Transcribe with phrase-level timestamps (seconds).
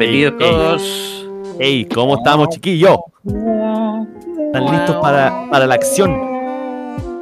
[0.00, 1.28] Bienvenidos todos.
[1.58, 2.96] Hey, ¿cómo estamos, chiquillos?
[3.22, 6.10] ¿Están listos para, para la acción?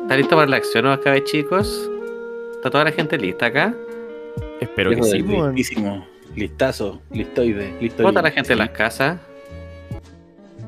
[0.02, 1.90] ¿Está listo para la acción, no acá, chicos?
[2.54, 3.74] ¿Está toda la gente lista acá?
[4.60, 5.22] Espero que sí.
[5.22, 6.06] Listísimo.
[6.36, 7.96] Listazo, listoide, listoide.
[7.96, 9.18] ¿Cómo está la gente en las casas?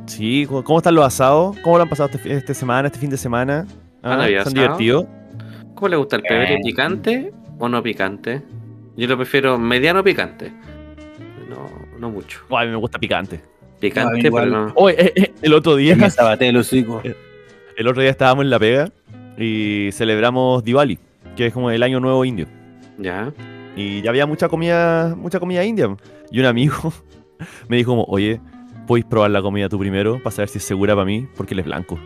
[0.06, 1.56] Sí, ¿cómo están los asados?
[1.62, 3.68] ¿Cómo lo han pasado este, este semana, este fin de semana?
[4.02, 5.06] Ah, ¿Han habido ¿Son divertidos?
[5.77, 6.54] ¿Cómo le gusta el pebre?
[6.54, 6.60] Eh.
[6.65, 8.42] ¿Picante o no picante?
[8.96, 10.52] Yo lo prefiero mediano picante.
[12.00, 12.40] No, no mucho.
[12.48, 13.40] Oh, a mí me gusta picante.
[13.78, 14.48] Picante, igual.
[14.48, 14.72] pero no.
[14.74, 16.56] Oh, eh, eh, el otro día, sabateé el
[17.88, 18.90] otro día estábamos en La Pega
[19.38, 20.98] y celebramos Diwali,
[21.36, 22.46] que es como el año nuevo indio.
[22.98, 23.32] Ya.
[23.76, 25.88] Y ya había mucha comida, mucha comida india.
[26.30, 26.92] Y un amigo
[27.68, 28.40] me dijo como, oye,
[28.87, 31.26] ¿podéis probar la comida tú primero para saber si es segura para mí?
[31.37, 31.98] Porque él es blanco.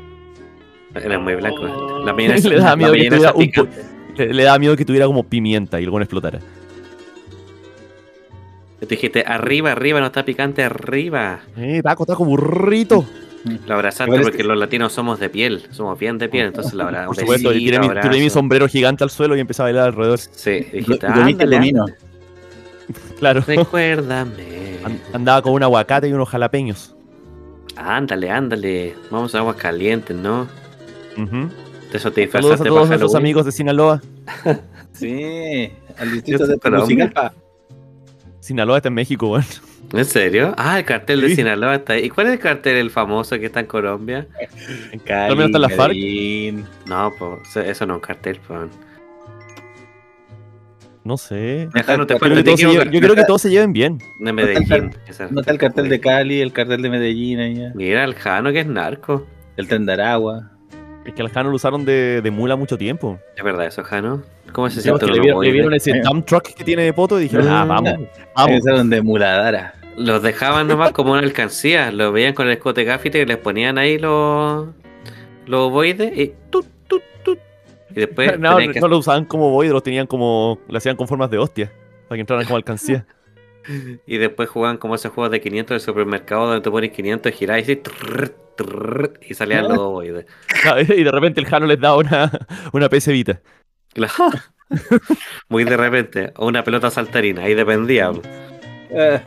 [0.94, 2.02] Era muy blanco.
[2.04, 3.68] La mayonesa, Le daba la miedo que tuviera un.
[4.16, 6.38] Le, le daba miedo que tuviera como pimienta y el bueno explotara.
[8.86, 11.40] Te dijiste, arriba, arriba, no está picante, arriba.
[11.56, 13.04] Eh, taco, taco, burrito.
[13.66, 16.84] Lo abrazaste porque que- los latinos somos de piel, somos bien de piel, entonces la
[16.84, 17.16] abrazamos.
[17.16, 19.88] Por supuesto, y tiré mi, tiré mi sombrero gigante al suelo y empecé a bailar
[19.88, 20.18] alrededor.
[20.18, 21.86] Sí, Y dijiste, comino.
[23.18, 23.42] Claro.
[23.46, 24.78] recuérdame.
[24.84, 26.94] An- Andaba con un aguacate y unos jalapeños.
[27.76, 28.94] Ándale, ándale.
[29.10, 30.46] Vamos a aguas calientes, ¿no?
[31.16, 31.48] Ujú.
[31.90, 34.02] De eso te Saludos disfrazaste a para todos nuestros amigos de Sinaloa.
[34.94, 36.56] Sí, al distrito de.
[36.56, 37.34] Tegucigalpa.
[38.44, 39.44] Sinaloa está en México, weón.
[39.94, 40.54] ¿En serio?
[40.58, 41.34] Ah, el cartel de.
[41.34, 42.04] Sinaloa está ahí.
[42.04, 44.26] ¿Y cuál es el cartel el famoso que está en Colombia?
[45.06, 45.94] Cali, está la FARC.
[46.86, 48.68] No, pues eso no es un cartel, pues.
[51.04, 51.68] No sé.
[51.74, 53.50] Ajá, no te Yo puedes creo, que todos se lleven- yo creo que todos se
[53.50, 53.98] lleven bien.
[54.20, 54.90] De Medellín.
[55.30, 58.60] No está el cartel de Cali, el cartel de Medellín allá, Mira, el Jano que
[58.60, 59.26] es narco.
[59.56, 60.50] el tren de Aragua.
[61.04, 63.18] Es que al Jano lo usaron de, de mula mucho tiempo.
[63.36, 64.22] Es verdad eso, Jano.
[64.52, 66.00] ¿Cómo se siente le, vieron, le vieron ese Eh.
[66.02, 67.92] dump truck que tiene de poto y dijeron, ah, Ah, vamos,
[68.34, 68.50] Vamos.
[68.50, 69.74] Empezaron de muladara.
[69.96, 71.90] Los dejaban nomás como una alcancía.
[71.92, 74.68] Los veían con el escote gafite y les ponían ahí los,
[75.46, 77.38] los ovoides y tut, tut, tut.
[77.90, 80.58] Y después No, que- no lo usaban como boy, los tenían como.
[80.68, 81.70] Lo hacían con formas de hostia.
[82.08, 83.04] Para que entraran como alcancía.
[84.06, 87.34] Y después jugaban como esos juegos de 500 del supermercado donde te pones 500 y
[87.34, 90.26] girás y trrr, trrr, y salían los ovoides.
[90.88, 92.30] y de repente el Jano les daba una,
[92.72, 93.40] una PC Vita.
[93.92, 94.38] Claro.
[95.48, 96.32] Muy de repente.
[96.36, 98.12] O una pelota saltarina, ahí dependía.
[98.90, 99.20] Eh,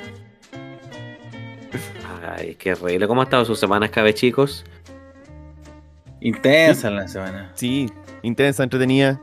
[2.37, 3.07] Ay, qué reíble.
[3.07, 4.65] ¿Cómo ha estado sus semanas, cabe chicos?
[6.19, 7.51] intensa la semana.
[7.53, 7.91] Sí,
[8.23, 9.21] intensa, entretenida.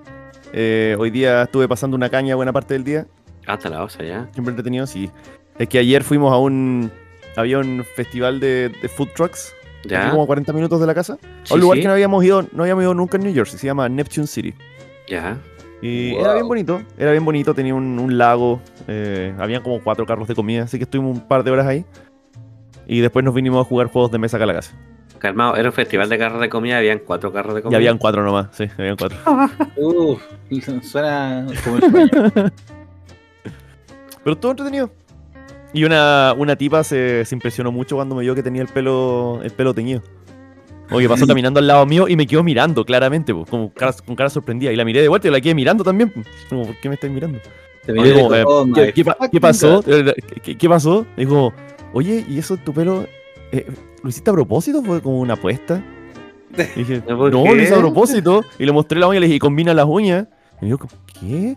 [0.52, 3.06] Eh, hoy día estuve pasando una caña buena parte del día.
[3.47, 4.28] Hasta la osa ya.
[4.32, 5.10] Siempre entretenido, sí.
[5.59, 6.91] Es que ayer fuimos a un.
[7.37, 9.55] Había un festival de, de food trucks.
[9.87, 10.09] ¿Ya?
[10.10, 11.19] como a 40 minutos de la casa.
[11.43, 11.82] Sí, a un lugar sí.
[11.82, 13.59] que no habíamos ido, no habíamos ido nunca en New Jersey.
[13.59, 14.55] Se llama Neptune City.
[15.09, 15.37] Ya.
[15.82, 16.21] Y Wow.
[16.22, 20.26] era bien bonito, era bien bonito, tenía un, un lago, eh, habían como cuatro carros
[20.26, 21.84] de comida, así que estuvimos un par de horas ahí.
[22.87, 24.75] Y después nos vinimos a jugar juegos de mesa acá a la casa.
[25.19, 27.76] Calmado, era un festival de carros de comida, habían cuatro carros de Y comida.
[27.76, 29.19] habían cuatro nomás, sí, habían cuatro.
[29.76, 30.22] Uf,
[30.82, 32.53] suena como el sueño.
[34.24, 34.90] Pero todo entretenido.
[35.72, 39.40] Y una, una tipa se, se impresionó mucho cuando me vio que tenía el pelo,
[39.42, 40.02] el pelo teñido.
[40.90, 44.14] Oye, pasó caminando al lado mío y me quedó mirando claramente, pues, como cara- con
[44.16, 44.70] cara sorprendida.
[44.72, 46.12] Y la miré de vuelta y la quedé mirando también.
[46.48, 47.38] Como, ¿por qué me estás mirando?
[47.84, 49.82] Te Oye, miré y como, dijo, eh, "Oh, ¿qué, pasó?
[49.82, 49.88] God".
[50.08, 51.04] Eh, ¿Qué, qué pasó?
[51.16, 51.52] Dijo,
[51.92, 53.06] oye, ¿y eso tu pelo?
[53.52, 53.66] eh,
[54.02, 54.82] ¿Lo hiciste a propósito?
[54.82, 55.82] ¿Fue como una apuesta?
[56.76, 57.54] Y dije, ¿Por no, qué?
[57.56, 58.44] lo hice a propósito.
[58.58, 60.28] Y le mostré la uña y le dije, "¿Y combina las uñas.
[60.62, 60.86] Y me dijo,
[61.20, 61.56] ¿qué?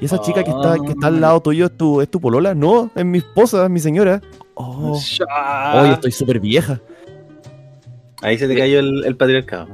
[0.00, 2.54] ¿Y esa chica que está, que está al lado tuyo es tu, es tu polola?
[2.54, 4.20] No, es mi esposa, es mi señora.
[4.54, 5.82] Oh, Shah.
[5.82, 6.80] oye, estoy súper vieja.
[8.22, 9.68] Ahí se te cayó el, el patriarcado.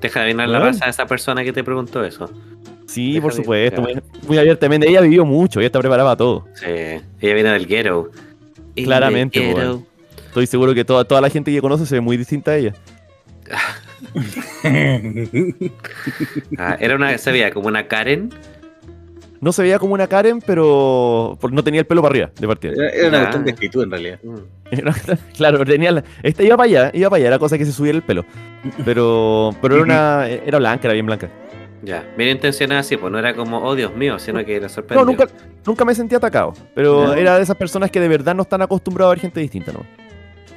[0.00, 2.30] Deja de adivinar la raza de esa persona que te preguntó eso.
[2.86, 4.88] Sí, Deja por supuesto, muy, muy abiertamente.
[4.88, 6.46] Ella vivió mucho, ella está preparada para todo.
[6.54, 8.10] Sí, ella viene del ghetto.
[8.74, 9.82] In Claramente, ghetto.
[10.26, 12.74] Estoy seguro que toda, toda la gente que conoce se ve muy distinta a ella.
[16.58, 18.30] Ah, era una, se veía como una Karen.
[19.42, 22.72] No se veía como una Karen, pero no tenía el pelo para arriba de partida.
[22.74, 23.22] Era era una Ya.
[23.24, 24.18] cuestión de escritura en realidad.
[24.22, 24.36] Mm.
[25.36, 27.96] claro, tenía la- esta iba para allá, iba para allá, era cosa que se subiera
[27.96, 28.24] el pelo.
[28.84, 31.28] Pero, pero era una, era blanca, era bien blanca.
[31.82, 35.04] Ya, bien intencionada así, pues no era como, oh Dios mío, sino que No, sorprendió.
[35.04, 35.26] nunca,
[35.66, 36.54] nunca me sentí atacado.
[36.76, 39.72] Pero era de esas personas que de verdad no están acostumbrados a ver gente distinta,
[39.72, 39.80] ¿no?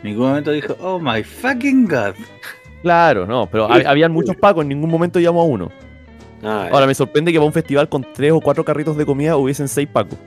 [0.03, 2.13] En ningún momento dijo, oh my fucking god.
[2.83, 5.71] Claro, no, pero hab- habían muchos pacos, en ningún momento llamó a uno.
[6.43, 9.35] Ah, Ahora me sorprende que para un festival con tres o cuatro carritos de comida
[9.37, 10.17] hubiesen seis pacos.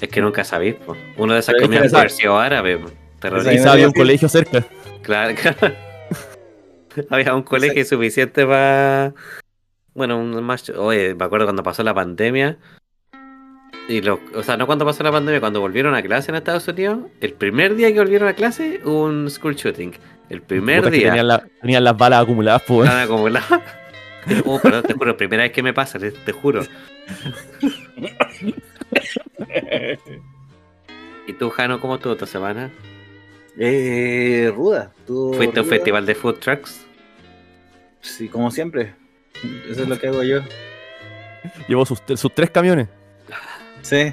[0.00, 0.98] es que nunca sabís, pues.
[1.16, 2.92] Uno de esas Pero comidas puede haber sido árabe, pues.
[3.20, 3.50] Terrorista.
[3.50, 4.64] Quizá había un colegio cerca.
[5.02, 5.74] Claro, claro.
[7.10, 9.12] Había un colegio suficiente para.
[9.94, 10.68] Bueno, un más.
[10.70, 12.56] Oye, me acuerdo cuando pasó la pandemia.
[13.88, 16.66] Y lo, o sea, no cuando pasó la pandemia, cuando volvieron a clase en Estados
[16.68, 19.92] Unidos, el primer día que volvieron a clase hubo un school shooting.
[20.28, 21.08] El primer día.
[21.08, 22.86] Tenían, la- tenían las balas acumuladas, pues.
[22.88, 23.48] Estaban acumuladas.
[24.44, 26.62] Oh, perdón, te juro, primera vez que me pasa, te, te juro.
[31.26, 32.70] ¿Y tú, Jano, cómo estuvo esta semana?
[33.58, 34.92] Eh, ruda.
[35.06, 36.86] ¿Fuiste a un festival de food trucks?
[38.00, 38.94] Sí, como siempre.
[39.68, 40.40] Eso es lo que hago yo.
[41.68, 42.88] Llevó sus, sus tres camiones.
[43.82, 44.12] Sí.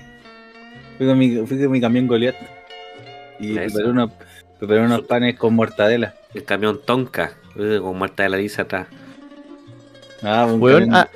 [0.98, 2.36] Fui con mi, fui con mi camión Goliath.
[3.40, 4.12] Y preparé unos,
[4.60, 6.16] preparé unos panes con mortadela.
[6.34, 8.88] El camión Tonka, eh, con muerta de la lisa atrás.
[10.24, 11.10] Ah, un Weón, ah,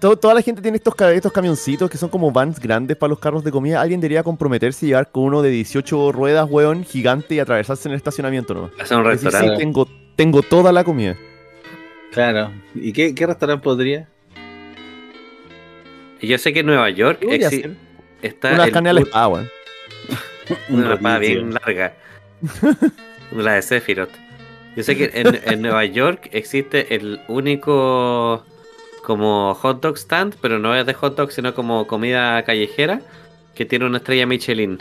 [0.00, 3.18] to- toda la gente tiene estos, estos camioncitos que son como vans grandes para los
[3.18, 3.80] carros de comida.
[3.80, 7.92] Alguien debería comprometerse y llevar con uno de 18 ruedas, weón, gigante y atravesarse en
[7.92, 8.70] el estacionamiento, ¿no?
[8.80, 9.58] Hacer un Decir, sí, restaurante.
[9.58, 11.16] tengo, tengo toda la comida.
[12.12, 12.50] Claro.
[12.74, 14.08] ¿Y qué, qué restaurante podría?
[16.20, 17.76] Yo sé que en Nueva York exi-
[18.22, 19.48] está Una carne a la food- espada, weón.
[20.70, 21.94] una espada bien larga.
[23.32, 24.10] la de Sephiroth.
[24.78, 28.44] Yo sé que en, en Nueva York existe el único
[29.02, 33.00] como hot dog stand, pero no es de hot dog, sino como comida callejera,
[33.56, 34.78] que tiene una estrella Michelin.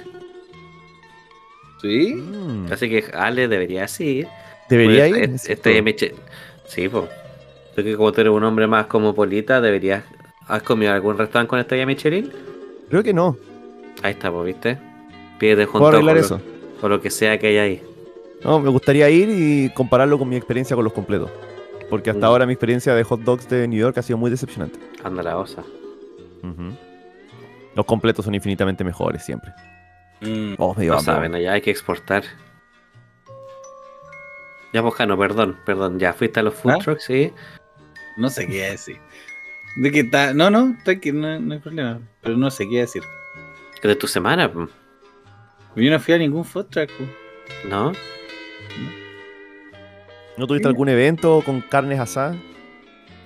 [1.81, 2.13] ¿Sí?
[2.15, 2.71] Mm.
[2.71, 4.27] Así que Ale debería ir.
[4.69, 5.23] Debería Pues, ir.
[5.23, 5.81] es- es Estrella.
[5.81, 6.15] Michelin.
[6.67, 7.05] Sí, pues.
[7.75, 10.03] Tú que como tú eres un hombre más cosmopolita, deberías.
[10.47, 12.31] ¿Has comido algún restaurante con estrella Michelin?
[12.89, 13.38] Creo que no.
[14.03, 14.77] Ahí está, pues, ¿viste?
[15.39, 16.41] Puedo dog arreglar o lo- eso.
[16.81, 17.81] O lo que sea que hay ahí.
[18.43, 21.29] No, me gustaría ir y compararlo con mi experiencia con los completos.
[21.89, 22.29] Porque hasta Mm.
[22.29, 24.77] ahora mi experiencia de hot dogs de New York ha sido muy decepcionante.
[25.03, 25.63] Anda la osa.
[27.75, 29.51] Los completos son infinitamente mejores siempre.
[30.21, 30.55] Mm.
[30.57, 32.23] Oh, me dio No hambre, saben, allá hay que exportar.
[34.73, 35.99] Ya, pues, Jano, perdón, perdón.
[35.99, 36.77] Ya fuiste a los food ¿Ah?
[36.79, 37.31] trucks, sí.
[38.17, 38.97] No sé qué decir.
[39.77, 40.33] De que está.
[40.33, 41.99] No, no, está que no, no hay problema.
[42.21, 43.03] Pero no sé qué decir.
[43.81, 44.69] De tu semana, pues,
[45.75, 46.89] Yo no fui a ningún food truck.
[47.69, 47.93] ¿no?
[50.38, 52.38] ¿No tuviste algún evento con carnes asadas?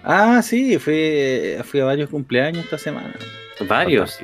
[0.04, 3.14] Ah, sí, fui, fui a varios cumpleaños esta semana.
[3.68, 4.20] Varios.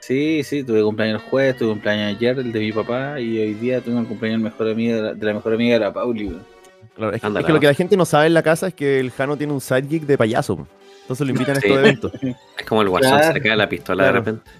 [0.00, 3.54] Sí, sí, tuve cumpleaños el jueves, tuve cumpleaños ayer, el de mi papá, y hoy
[3.54, 6.36] día tuve el cumpleaños mejor amiga de la, de la mejor amiga de la Pauli.
[6.96, 8.68] Claro, es, que, Ándale, es que lo que la gente no sabe en la casa
[8.68, 10.66] es que el Jano tiene un sidekick de payaso.
[11.02, 11.66] Entonces lo invitan a Sí.
[11.68, 12.12] estos eventos.
[12.58, 14.12] Es como el guasón Claro, saca la pistola claro.
[14.12, 14.50] de repente.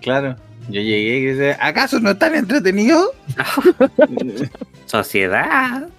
[0.00, 0.36] Claro,
[0.68, 3.08] yo llegué y dije, ¿acaso no están entretenidos?
[4.86, 5.88] Sociedad.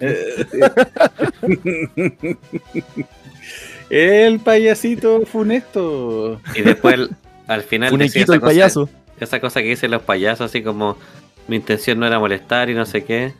[3.90, 6.40] el payasito funesto.
[6.54, 7.08] Y después,
[7.46, 8.88] al final, Un decía equito esa el cosa- payaso.
[9.18, 10.98] Esa cosa que dicen los payasos, así como
[11.48, 13.32] mi intención no era molestar y no sé qué.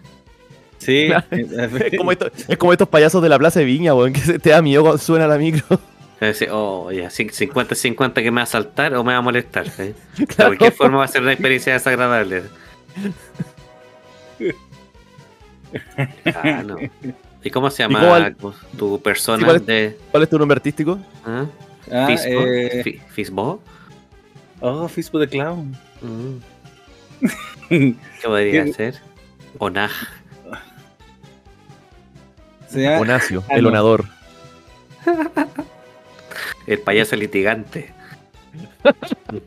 [0.79, 4.21] Sí, Es como, esto- es como estos payasos de la Plaza de Viña, weón, que
[4.21, 5.81] se te da miedo cuando suena la micro.
[6.21, 9.23] Es decir, oh, ya, cin- 50-50 que me va a saltar o me va a
[9.23, 9.71] molestar.
[9.77, 9.95] De
[10.27, 10.51] Claro.
[10.51, 12.45] cualquier forma va a ser una experiencia desagradable.
[16.35, 16.77] Ah, no.
[17.43, 18.37] ¿Y cómo se llama cómo al-
[18.79, 20.99] tu persona Sí, ¿cuál es- de ¿Cuál es tu nombre artístico?
[21.25, 21.45] ¿ah?
[21.93, 22.41] Ah, Fisbo?
[22.47, 23.63] eh, Fi- ¿Fisbo?
[24.61, 25.77] oh, Fisbo de Clown.
[26.03, 26.37] Mm,
[27.69, 29.01] ¿Qué podría ser?
[29.59, 29.93] Onaj.
[32.99, 33.69] Onacio, ah, el no.
[33.69, 34.05] onador.
[36.67, 37.93] El payaso litigante.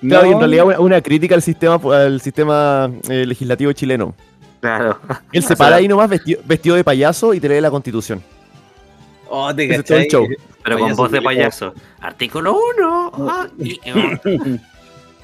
[0.00, 4.14] Claro, y en No, realidad una, una crítica al sistema, al sistema eh, legislativo chileno.
[4.60, 5.00] Claro.
[5.32, 7.70] Él se O sea- para ahí nomás vestido, vestido de payaso y te lee la
[7.70, 8.22] constitución.
[9.28, 10.28] Oh, te es todo el show.
[10.62, 11.74] Pero con voz de payaso.
[12.00, 12.56] Artículo
[13.16, 13.48] 1.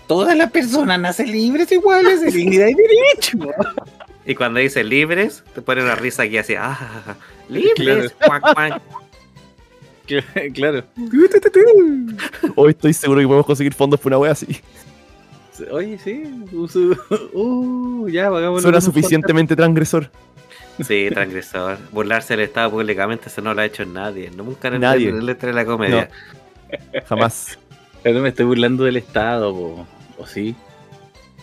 [0.08, 3.38] Todas las personas nacen libres iguales de dignidad y derecho.
[4.26, 6.54] Y cuando dice libres, te pone una risa aquí así.
[6.58, 7.14] Ah,
[7.48, 8.12] libres.
[8.26, 8.82] Cuac, cuac.
[10.54, 10.84] claro.
[12.56, 14.60] Hoy estoy seguro que podemos conseguir fondos por una wea así.
[15.70, 16.24] Oye, sí.
[17.34, 20.10] Uh, ya, hagámoslo Suena suficientemente transgresor.
[20.80, 21.78] Sí, transgresor.
[21.92, 24.30] Burlarse del Estado públicamente, eso no lo ha hecho nadie.
[24.30, 25.08] Nunca en Nadie.
[25.10, 26.10] en el letra de la comedia.
[27.06, 27.58] Jamás.
[27.58, 27.58] podcast.
[28.02, 29.86] Pero no me estoy burlando del Estado, po.
[30.18, 30.56] ¿o sí?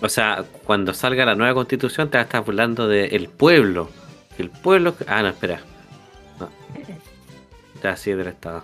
[0.01, 3.89] O sea, cuando salga la nueva constitución, te vas a estar burlando del pueblo.
[4.37, 4.95] El pueblo.
[5.07, 5.61] Ah, no, espera.
[7.83, 7.89] No.
[7.89, 8.63] Ya sí, del Estado.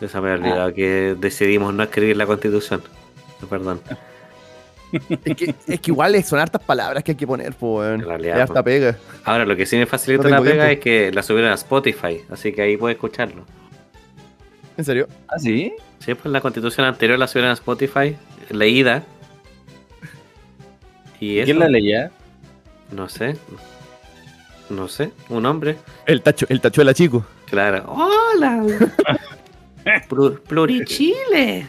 [0.00, 2.82] Se me había olvidado que decidimos no escribir la constitución.
[3.48, 3.80] Perdón.
[5.24, 8.00] Es que, es que igual son hartas palabras que hay que poner, pues,
[8.34, 8.96] hasta pega.
[9.24, 10.72] Ahora, lo que sí me facilita No la pega tiempo.
[10.72, 13.44] es que la subieron a Spotify, así que ahí puedes escucharlo.
[14.76, 15.08] ¿En serio?
[15.28, 15.74] ¿Ah, sí?
[15.98, 18.16] Sí, pues la constitución anterior la subieron a Spotify,
[18.50, 19.02] leída.
[21.18, 22.10] Y ¿Quién la leía?
[22.92, 23.36] no sé.
[24.70, 25.76] No sé, un hombre.
[26.06, 27.24] El tacho, el tachuela chico.
[27.46, 27.84] Claro.
[27.88, 28.64] ¡Hola!
[30.08, 31.66] Plu- Plurichile.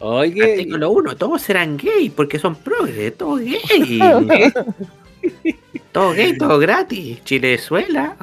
[0.00, 4.00] Oye, Artículo 1, todos serán gay porque son progres, todo gay.
[5.92, 7.22] todo gay, todo gratis.
[7.24, 8.16] Chilezuela.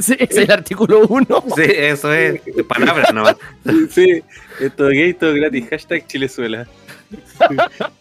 [0.00, 1.26] Sí, ese es el artículo 1.
[1.54, 2.42] Sí, eso es.
[2.44, 3.36] De palabras nomás.
[3.90, 4.22] sí,
[4.76, 5.66] todo gay, todo gratis.
[5.68, 6.66] Hashtag Chilezuela.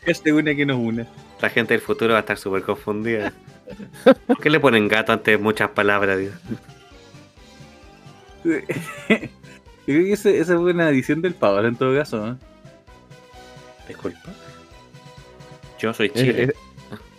[0.06, 1.06] Hashtag una que nos una.
[1.42, 3.32] La gente del futuro va a estar súper confundida.
[4.26, 6.18] ¿Por qué le ponen gato antes de muchas palabras?
[6.20, 6.34] Dios?
[8.44, 8.52] Yo
[9.86, 12.18] creo que ese- esa fue una edición del Power en todo caso.
[12.26, 12.38] ¿no?
[13.88, 14.20] Disculpa.
[15.80, 16.44] Yo soy Eh, Chile.
[16.44, 16.54] eh,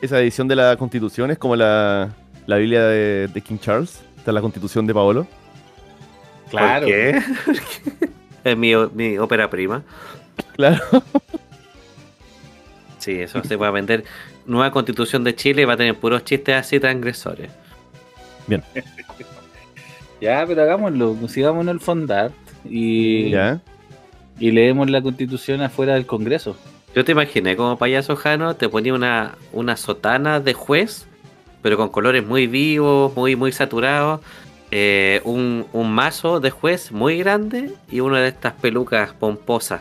[0.03, 2.11] esa edición de la constitución es como la,
[2.47, 4.01] la Biblia de, de King Charles.
[4.19, 5.27] Esta es la constitución de Paolo.
[6.51, 6.87] Claro.
[6.87, 7.23] ¿Por qué?
[8.45, 9.83] es mi, mi ópera prima.
[10.55, 10.83] Claro.
[13.09, 14.05] Sí, eso se va a vender.
[14.45, 17.50] Nueva constitución de Chile va a tener puros chistes así transgresores.
[20.21, 21.17] Ya, pero hagámoslo.
[21.29, 22.35] Sigámonos el fondart
[22.69, 23.61] y, Ya.
[24.38, 26.57] y leemos la constitución afuera del Congreso.
[26.95, 31.07] Yo te imaginé como payaso Jano, te ponía una, una sotana de juez,
[31.62, 34.21] pero con colores muy vivos, muy, muy saturados.
[34.71, 39.81] eh, un, un mazo de juez muy grande y una de estas pelucas pomposas.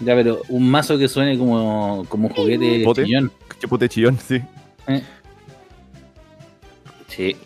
[0.00, 3.04] Ya, pero un mazo que suene como, como juguete ¿Bote?
[3.04, 3.30] chillón.
[3.60, 4.42] Chapute chillón, sí.
[7.08, 7.36] Sí.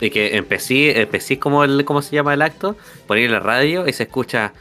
[0.00, 2.76] Y que empecé, empecé como el, ¿cómo se llama el acto?
[3.06, 4.52] Poner la radio y se escucha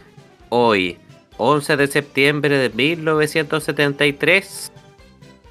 [0.50, 0.98] hoy,
[1.38, 4.72] 11 de septiembre de 1973,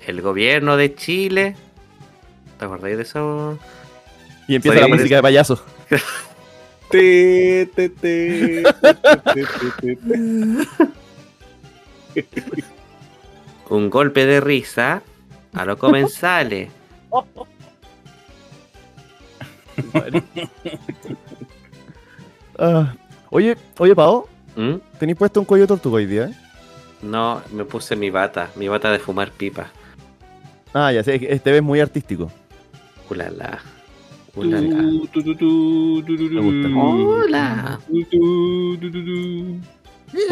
[0.07, 1.57] el gobierno de Chile.
[2.59, 3.59] ¿Te acordáis de eso?
[4.49, 5.63] Y empieza la música de payaso.
[6.91, 7.93] Te, te, te,
[8.63, 9.45] te, te,
[9.81, 10.19] te, te.
[13.71, 15.03] Un golpe de risa
[15.53, 16.71] a los comensales.
[22.59, 22.95] Ah,
[23.31, 24.75] oye, oye, Pao, ¿Mm?
[24.99, 26.25] ¿tenéis puesto un cuello de tortuga hoy día?
[26.27, 26.35] eh?
[27.03, 29.69] No, me puse mi bata, mi bata de fumar pipa.
[30.75, 32.31] Ah, ya sé, este ves muy artístico.
[33.09, 33.61] Ulala.
[34.35, 34.67] Ulala.
[34.67, 34.83] Me
[36.41, 36.69] gusta.
[36.77, 37.79] Hola.
[37.89, 38.07] Voy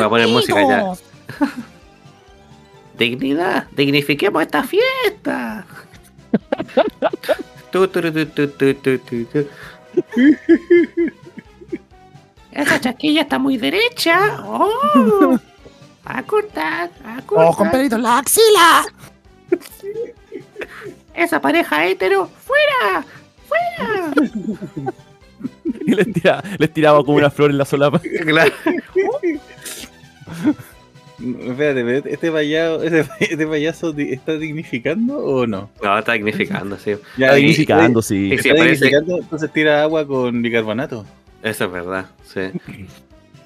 [0.05, 0.93] a poner música ya.
[2.99, 5.67] Dignidad, dignifiquemos esta fiesta.
[7.73, 9.47] Tu, tu, tu.
[12.53, 14.43] Esa chaquilla está muy derecha.
[14.45, 15.39] Oh.
[16.09, 17.75] A cortar, a cortar.
[17.75, 18.85] en la axila!
[21.15, 23.05] Esa pareja hetero, fuera,
[23.49, 24.13] fuera.
[25.85, 27.99] Y les, tira- les tiraba como una flor en la solapa.
[28.25, 28.53] Claro.
[31.19, 35.71] Espérate, pero este payaso, este, este payaso está dignificando o no?
[35.83, 36.93] No, está dignificando, sí.
[37.17, 38.33] Ya, Está dignificando, sí.
[38.33, 41.07] Está dignificando, entonces tira agua con bicarbonato.
[41.43, 42.41] Eso es verdad, sí.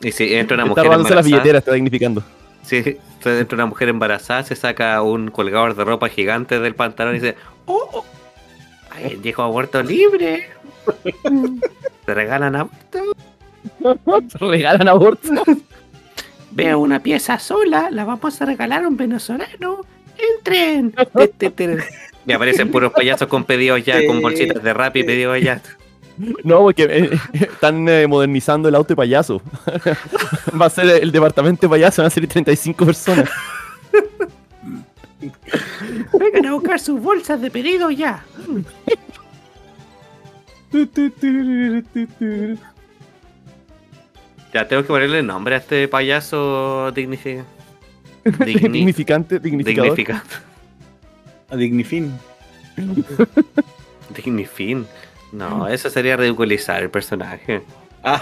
[0.03, 2.23] Y si entra una Está mujer las embarazada, billeteras, está dignificando.
[2.63, 7.19] si entra una mujer embarazada, se saca un colgador de ropa gigante del pantalón y
[7.21, 7.37] dice,
[7.67, 7.89] ¡Oh!
[7.93, 8.05] oh,
[8.91, 10.49] ¡Ay, el viejo aborto libre!
[12.07, 12.99] ¿Te regalan aborto?
[14.41, 15.31] Regalan aborto.
[16.51, 19.81] Veo una pieza sola, la vamos a regalar a un venezolano.
[20.37, 20.95] ¡Entren!
[22.27, 25.63] Y aparecen puros payasos con pedidos ya, con bolsitas de rap y pedidos ya.
[26.45, 29.41] No, porque eh, están eh, modernizando el auto de payaso.
[30.61, 33.31] Va a ser el departamento de payaso, van a ser 35 personas.
[36.13, 38.23] Vengan a buscar sus bolsas de pedidos ya.
[44.53, 47.45] Ya tengo que ponerle nombre a este payaso dignifi-
[48.25, 49.91] digni- Dignificante, dignificador.
[49.97, 50.35] dignificante.
[51.51, 52.13] A Dignifin.
[54.15, 54.87] Dignifin.
[55.33, 57.63] No, eso sería ridiculizar el personaje.
[58.03, 58.21] Ah,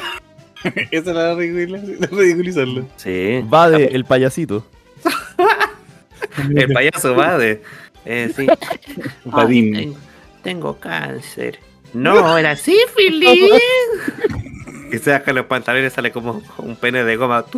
[0.90, 2.86] esa es la ridicula- ridiculizarlo.
[2.96, 3.42] Sí.
[3.52, 4.66] Va de el payasito.
[6.54, 7.62] El payaso va de.
[8.04, 8.46] Eh, sí.
[9.24, 9.74] Vadim.
[9.74, 9.98] Ay, tengo,
[10.42, 11.58] tengo cáncer.
[11.94, 13.50] No, era sífilis.
[14.90, 17.44] Y se baja los pantalones sale como un pene de goma.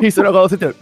[0.00, 0.74] y solo de sentir.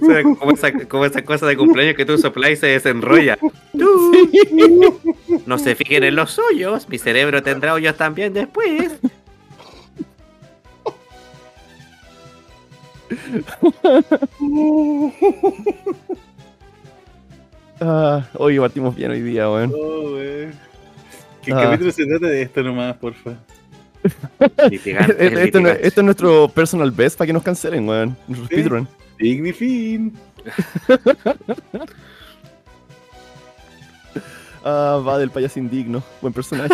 [0.00, 3.38] O sea, como, esa, como esa cosa de cumpleaños que tú soplas y se desenrolla.
[5.46, 6.88] No se fijen en los suyos.
[6.88, 8.92] Mi cerebro tendrá hoyos también después.
[17.84, 19.72] Ah, hoy partimos bien hoy día, weón.
[19.74, 20.50] Oh, wey.
[21.42, 21.62] ¿Qué Ah.
[21.64, 23.32] capítulo se trata de esto nomás, porfa?
[24.70, 25.86] Litigante, Esto, no- litigante.
[25.86, 28.16] esto es nuestro personal best para que nos cancelen, weón.
[28.28, 28.54] Nuestro Sí.
[28.54, 28.88] speedrun.
[29.18, 30.12] Dignifin.
[34.64, 36.04] Ah, va del payaso indigno.
[36.20, 36.72] Buen personaje.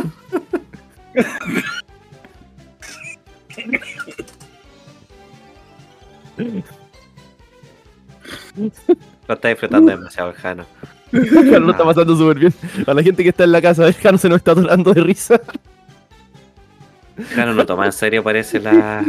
[9.27, 10.67] Lo está disfrutando demasiado Jano.
[11.50, 12.55] Jano lo está pasando súper bien.
[12.87, 15.41] A la gente que está en la casa, Jano se nos está atorando de risa.
[17.35, 19.05] Jano no toma en serio, parece la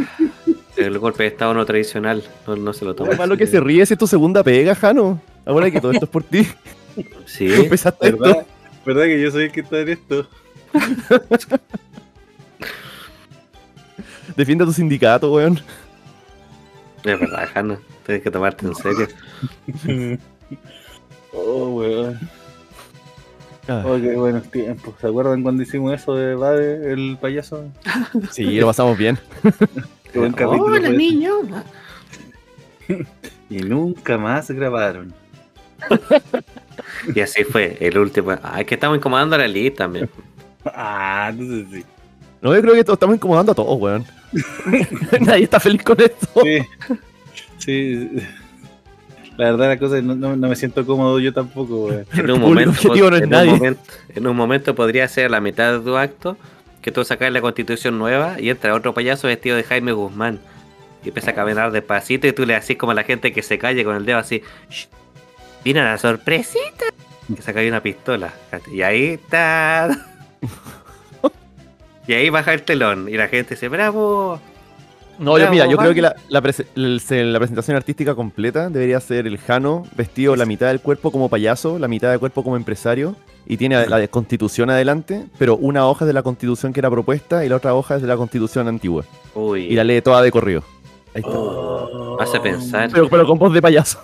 [0.78, 2.24] el golpe de estado no tradicional.
[2.48, 3.12] No, no se lo toma.
[3.12, 5.22] Lo malo que se ríe si es tu segunda pega, Jano.
[5.46, 6.48] Ahora que todo esto es por ti.
[7.26, 8.24] Sí, Tú empezaste esto.
[8.24, 8.46] ¿Verdad?
[8.86, 10.28] ¿Verdad que yo soy el que está en esto?
[14.36, 15.60] Defiende a tu sindicato, weón.
[17.04, 17.78] es verdad, Jano.
[18.06, 19.08] Tienes que tomarte en serio.
[21.34, 22.20] Oh, weón.
[23.68, 24.96] Ah, Oh, qué buenos tiempos.
[25.00, 27.66] ¿Se acuerdan cuando hicimos eso de Bade, el payaso?
[28.32, 29.20] sí, lo pasamos bien.
[30.12, 30.76] Qué buen capítulo.
[30.76, 31.34] Hola, niño.
[33.52, 35.12] Y nunca más grabaron.
[37.16, 38.36] Y así fue, el último.
[38.44, 40.08] Ay, que estamos incomodando a la Liz también.
[40.66, 41.86] Ah, entonces sí.
[42.42, 44.06] No, yo creo que todos estamos incomodando a todos, weón.
[45.22, 46.28] Nadie está feliz con esto.
[46.44, 46.62] Sí.
[47.58, 48.10] Sí.
[49.40, 51.90] La verdad, la cosa es que no, no- no me siento cómodo yo tampoco.
[52.14, 53.52] En un, momento, objetivo no es en, nadie.
[53.54, 53.82] un momento,
[54.14, 56.36] en un momento podría ser la mitad de tu acto
[56.82, 60.40] que tú sacas la constitución nueva y entra otro payaso vestido de Jaime Guzmán
[61.06, 63.58] y empieza a caminar despacito y tú le haces como a la gente que se
[63.58, 64.44] calle con el dedo así.
[64.70, 64.88] "Shh,
[65.64, 66.86] Mira la sorpresita.
[67.34, 68.34] Que saca ahí una pistola.
[68.74, 69.90] Y ahí está.
[72.08, 74.42] Y ahí baja el telón y la gente dice, bravo.
[75.20, 76.66] No, yo, mira, yo creo que la, la prese-
[77.38, 81.88] presentación artística completa debería ser el Jano vestido la mitad del cuerpo como payaso, la
[81.88, 86.14] mitad del cuerpo como empresario, y tiene la constitución adelante, pero una hoja es de
[86.14, 89.04] la constitución que era propuesta y la otra hoja es de la constitución antigua.
[89.34, 90.64] Uy, Y la lee toda de corrido.
[91.16, 91.32] Ahí está.
[91.32, 92.18] Oh.
[92.22, 92.90] hace pensar.
[92.94, 94.00] Pero, pero con voz de payaso.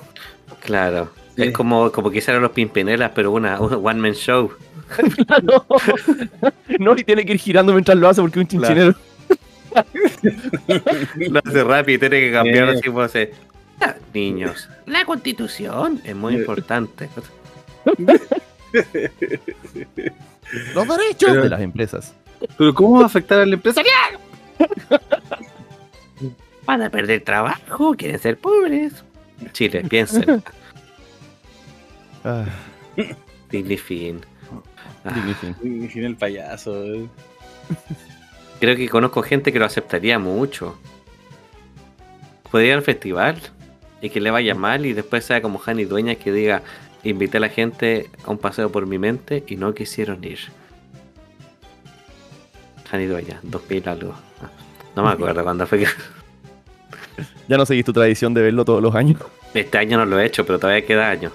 [0.62, 1.10] Claro.
[1.36, 1.44] Sí.
[1.44, 4.52] Es como, como que hicieran los Pimpinelas, pero una, un one man show.
[5.44, 5.66] no.
[6.80, 8.96] no, y tiene que ir girando mientras lo hace porque es un Claro.
[11.30, 12.72] Lo hace rápido y tiene que cambiar Eh.
[12.74, 13.34] así como hace.
[13.82, 16.40] "Ah, Niños, la constitución es muy Eh.
[16.40, 17.10] importante.
[20.74, 22.14] Los derechos Pero- de las empresas.
[22.58, 24.20] Pero ¿cómo va a afectar al empresariado?
[26.66, 28.94] Van a perder trabajo, quieren ser pobres.
[29.54, 30.44] Chile, piensen.
[32.28, 32.44] Ah,
[33.52, 34.20] Dignifin.
[35.04, 36.04] Ah, Dignifin.
[36.06, 37.08] El payaso.
[38.66, 40.76] Creo que conozco gente que lo aceptaría mucho.
[42.50, 43.38] Podría ir al festival
[44.02, 46.64] y que le vaya mal y después sea como Jani Dueña que diga,
[47.04, 50.40] invité a la gente a un paseo por mi mente y no quisieron ir.
[52.90, 54.14] Jani Dueña, 2000 algo.
[54.42, 54.50] Ah,
[54.96, 55.88] No me acuerdo cuándo fue que...
[57.48, 59.22] Ya no seguís tu tradición de verlo todos los años.
[59.54, 61.32] Este año no lo he hecho, pero todavía queda año.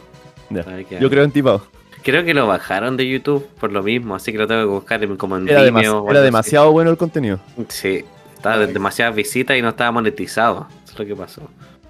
[0.50, 0.62] Ya.
[0.64, 1.10] Todavía queda Yo año.
[1.10, 1.62] creo en ti, Pau.
[2.02, 5.04] Creo que lo bajaron de YouTube por lo mismo, así que lo tengo que buscar
[5.04, 6.24] en- como en Era, Vimeo era así.
[6.24, 7.38] demasiado bueno el contenido.
[7.68, 10.66] Sí, estaba de- demasiadas visitas y no estaba monetizado.
[10.84, 11.42] Eso es lo que pasó.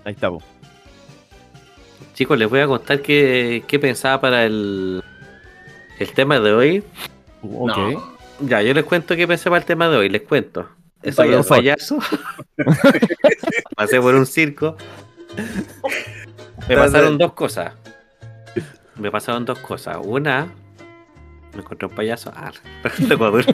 [0.04, 0.42] Ahí está, po.
[2.14, 5.02] Chicos, les voy a contar qué, qué pensaba para el,
[5.98, 6.84] el tema de hoy.
[7.42, 7.76] Ok.
[7.78, 8.10] No.
[8.40, 10.66] Ya, yo les cuento qué pensé para el tema de hoy, les cuento.
[11.02, 11.98] El Soy un payaso.
[11.98, 12.18] payaso.
[13.76, 14.76] Pasé por un circo.
[16.68, 17.72] Me pasaron dos cosas.
[19.00, 19.98] Me pasaron dos cosas.
[20.02, 20.46] Una,
[21.54, 22.32] me encontré un payaso.
[22.34, 22.52] Ah,
[23.10, 23.44] Ecuador.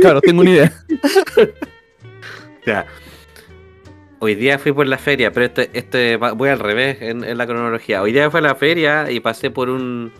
[0.00, 0.72] Claro, tengo una idea.
[2.66, 2.84] Ya.
[4.18, 7.46] Hoy día fui por la feria, pero este, este voy al revés en, en la
[7.46, 8.02] cronología.
[8.02, 10.12] Hoy día fui a la feria y pasé por un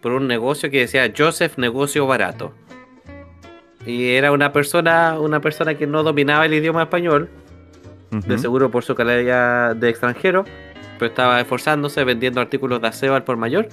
[0.00, 2.54] por un negocio que decía Joseph Negocio Barato.
[3.84, 7.28] Y era una persona, una persona que no dominaba el idioma español,
[8.10, 10.44] de seguro por su calidad de extranjero,
[11.00, 13.68] pero estaba esforzándose vendiendo artículos de aseo al por mayor.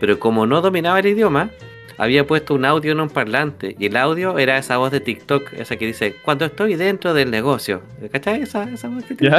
[0.00, 1.50] Pero como no dominaba el idioma,
[1.98, 3.76] había puesto un audio en un parlante.
[3.78, 7.30] Y el audio era esa voz de TikTok, esa que dice, cuando estoy dentro del
[7.30, 7.82] negocio.
[8.12, 8.42] ¿Cachai?
[8.42, 9.36] Esa, esa voz que tiene?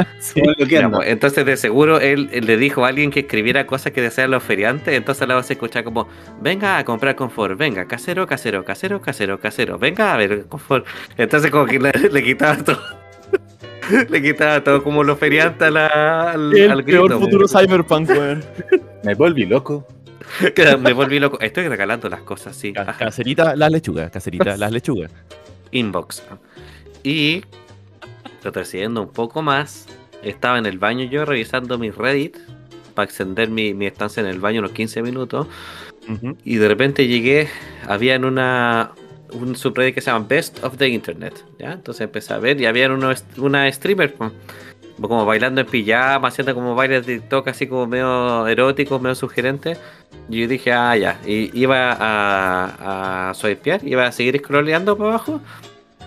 [1.04, 4.42] Entonces de seguro él, él le dijo a alguien que escribiera cosas que desean los
[4.42, 6.08] feriantes, entonces la voz se escucha como,
[6.40, 10.86] venga a comprar confort, venga, casero, casero, casero, casero, casero, venga a ver confort.
[11.16, 12.99] Entonces como que le, le quitaba todo.
[14.08, 17.20] le quitaba todo como los feriantes a la- al, El al peor grito.
[17.20, 18.44] futuro cyberpunk, weón.
[19.04, 19.86] Me volví loco.
[20.80, 21.38] Me volví loco.
[21.40, 22.72] Estoy regalando las cosas, sí.
[22.72, 22.96] Ca- Ajá.
[22.98, 24.10] Cacerita, las lechugas.
[24.10, 25.10] Cacerita, las lechugas.
[25.72, 26.22] Inbox.
[27.02, 27.42] Y
[28.44, 29.86] retrocediendo un poco más,
[30.22, 32.36] estaba en el baño yo revisando mi Reddit
[32.94, 35.46] para extender mi, mi estancia en el baño unos 15 minutos.
[36.08, 36.36] Ujú.
[36.44, 37.48] Y de repente llegué,
[37.86, 38.92] había en una
[39.32, 41.72] un subreddit que se llama Best of the Internet, ¿ya?
[41.72, 44.14] Entonces empecé a ver y había uno, una streamer
[45.00, 49.78] como bailando en pijama, haciendo como bailes de TikTok así como medio eróticos, medio sugerentes.
[50.28, 51.20] Y yo dije, ah, ya.
[51.26, 55.40] Y iba a, a swipear, iba a seguir scrolleando para abajo.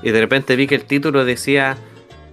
[0.01, 1.77] Y de repente vi que el título decía,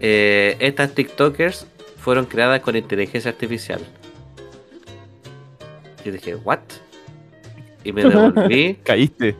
[0.00, 1.66] eh, estas TikTokers
[1.98, 3.80] fueron creadas con inteligencia artificial.
[6.04, 6.60] Y dije, ¿what?
[7.84, 8.78] Y me devolví.
[8.82, 9.36] Caíste.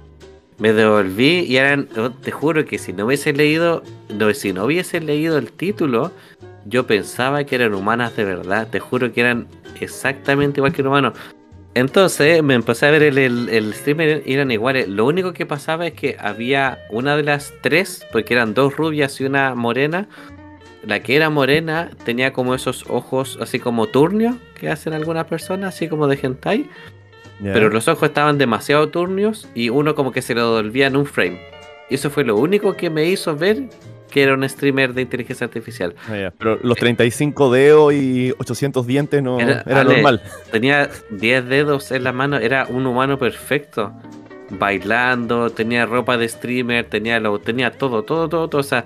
[0.61, 4.67] Me devolví y eran, oh, te juro que si no hubiese leído, no, si no
[4.67, 6.13] hubiese leído el título,
[6.67, 8.69] yo pensaba que eran humanas de verdad.
[8.71, 9.49] Te juro que eran
[9.81, 11.15] exactamente igual que un humano.
[11.75, 14.87] Entonces me empecé a ver el, el, el streamer y eran iguales.
[14.87, 19.19] Lo único que pasaba es que había una de las tres, porque eran dos rubias
[19.21, 20.09] y una morena.
[20.87, 25.75] La que era morena tenía como esos ojos así como turnios que hacen algunas personas,
[25.75, 26.69] así como de hentai.
[27.43, 27.53] Ya.
[27.53, 31.07] Pero los ojos estaban demasiado turnios y uno como que se lo devolvía en un
[31.07, 31.41] frame.
[31.89, 33.65] Y eso fue lo único que me hizo ver
[34.11, 35.95] que era un streamer de inteligencia artificial.
[36.09, 36.31] Ah, ya.
[36.37, 40.23] Pero los 35 dedos y 800 dientes no Era- era, Ale, normal.
[40.51, 43.93] Tenía 10 dedos en la mano, era un humano perfecto.
[44.51, 48.61] Bailando, tenía ropa de streamer, tenía lo, tenía todo, todo, todo, todo.
[48.61, 48.85] O sea,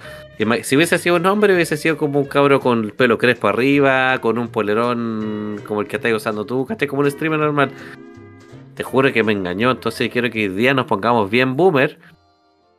[0.63, 4.19] si hubiese sido un hombre, hubiese sido como un cabro con el pelo crespo arriba,
[4.21, 6.87] con un polerón como el que estás usando tú, ¿cachai?
[6.87, 7.71] Como un streamer normal.
[8.75, 11.99] Te juro que me engañó, entonces quiero que hoy día nos pongamos bien boomer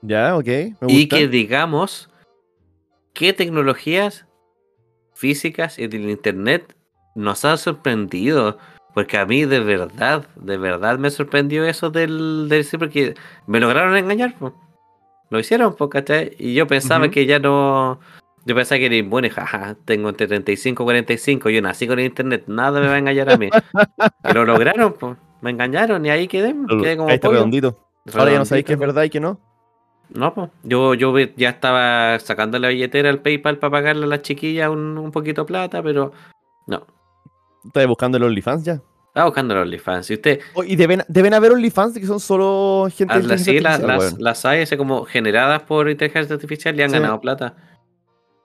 [0.01, 0.45] Ya, ok.
[0.45, 0.93] Me gusta.
[0.93, 2.09] y que digamos
[3.13, 4.25] qué tecnologías
[5.13, 6.75] físicas y del internet
[7.15, 8.57] nos han sorprendido.
[8.93, 13.97] Porque a mí de verdad, de verdad me sorprendió eso del, del porque me lograron
[13.97, 14.37] engañar.
[14.37, 14.53] po.
[15.29, 16.33] Lo hicieron, po, ¿cachai?
[16.37, 17.99] Y yo pensaba que ya no...
[18.45, 22.05] Yo pensaba que era inmune, jaja, tengo entre 35 y 45, yo nací con el
[22.05, 23.49] internet, nada me va a engañar a mí.
[24.29, 25.17] y lo lograron, pues.
[25.41, 27.39] Me engañaron y ahí quedé, quedé como Ahí está pollo.
[27.39, 27.77] redondito.
[28.13, 29.39] Ahora ya no sabéis qué es verdad y qué no.
[30.09, 30.49] No, pues.
[30.63, 34.97] Yo, yo ya estaba sacando la billetera al PayPal para pagarle a las chiquillas un,
[34.97, 36.11] un poquito de plata, pero
[36.67, 36.85] no.
[37.65, 38.81] Estás buscando el OnlyFans ya.
[39.07, 40.11] Estaba buscando los OnlyFans.
[40.11, 43.41] Y usted, Oh, y deben, deben haber OnlyFans que son solo gente a de las,
[43.43, 46.95] sí, las, artificial, las, hay así como generadas por inteligencia artificial y han Sí.
[46.97, 47.55] ganado plata.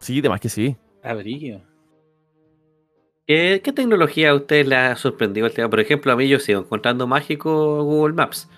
[0.01, 0.77] Sí, demás que sí.
[1.03, 1.61] Abrigo.
[3.31, 5.71] ¿Qué, qué tecnología a usted le ha sorprendido el tema?
[5.71, 8.49] Por ejemplo, a mí yo sigo encontrando mágico Google Maps.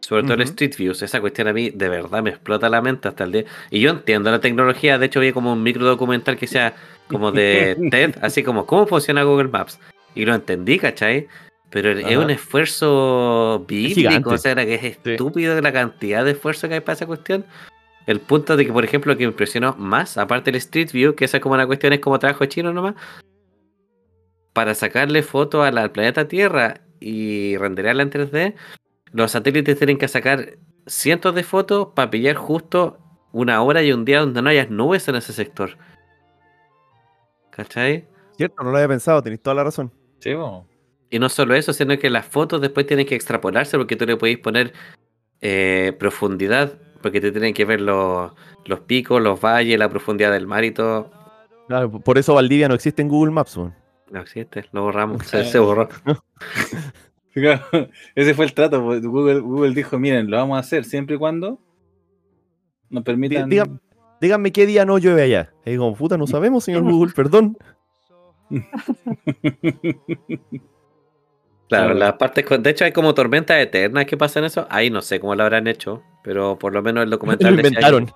[0.00, 0.48] Sobre todo el Ujú.
[0.48, 1.00] Street Views.
[1.02, 3.44] Esa cuestión a mí de verdad me explota la mente hasta el día.
[3.70, 4.98] Y yo entiendo la tecnología.
[4.98, 6.74] De hecho, vi como un micro documental que sea
[7.06, 8.16] como de TED.
[8.20, 9.78] Así como, ¿cómo funciona Google Maps?
[10.16, 11.28] Y lo entendí, ¿cachai?
[11.70, 13.94] Pero es un esfuerzo bíblico.
[13.94, 14.28] gigante.
[14.28, 17.44] O sea, que es estúpido la cantidad de esfuerzo que hay para esa cuestión.
[18.08, 21.26] El punto de que, por ejemplo, que me impresionó más, aparte del Street View, que
[21.26, 22.96] esa es como una cuestión, es como trabajo chino nomás,
[24.58, 28.54] para sacarle fotos a la- al planeta Tierra y renderearla en 3D,
[29.12, 32.98] los satélites tienen que sacar cientos de fotos para pillar justo
[33.30, 35.78] una hora y un día donde no haya nubes en ese sector.
[37.50, 38.08] ¿Cachai?
[38.36, 39.92] Cierto, no lo había pensado, tenéis toda la razón.
[40.18, 40.66] Sí, po.
[41.08, 44.16] Y no solo eso, sino que las fotos después tienen que extrapolarse porque tú le
[44.16, 44.72] podéis poner
[45.40, 48.32] eh, profundidad, porque te tienen que ver los,
[48.64, 51.12] los picos, los valles, la profundidad del mar y todo.
[51.68, 53.72] Claro, por eso Valdivia no existe en Google Maps, weón.
[54.10, 55.88] No existe, lo borramos, se, se borró.
[58.14, 58.82] Ese fue el trato.
[58.84, 61.60] pues, Google, Google dijo, miren, lo vamos a hacer siempre y cuando
[62.90, 63.48] nos permitan...
[63.50, 63.80] diga-
[64.20, 65.52] díganme qué día no llueve allá.
[65.64, 67.56] Y digo, puta, no sabemos, señor Google, perdón.
[71.68, 74.66] Claro, las partes con- de hecho hay como tormentas eternas que pasan eso.
[74.70, 78.10] Ahí no sé cómo lo habrán hecho, pero por lo menos el documental Lo inventaron.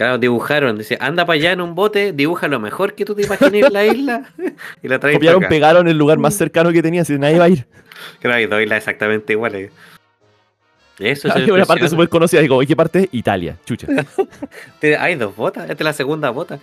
[0.00, 3.20] Claro, dibujaron, dice, anda para allá en un bote, dibuja lo mejor que tú te
[3.20, 4.32] imagines la isla
[4.82, 5.50] y la traes Copiaron, acá.
[5.50, 7.66] pegaron el lugar más cercano que tenía, si nadie va a ir.
[8.18, 9.70] Claro, hay dos islas exactamente iguales.
[10.98, 13.10] Eso es Hay una parte súper conocida, digo, ¿y qué parte?
[13.12, 13.88] Italia, chucha.
[15.00, 16.58] Hay dos botas, esta es la segunda bota.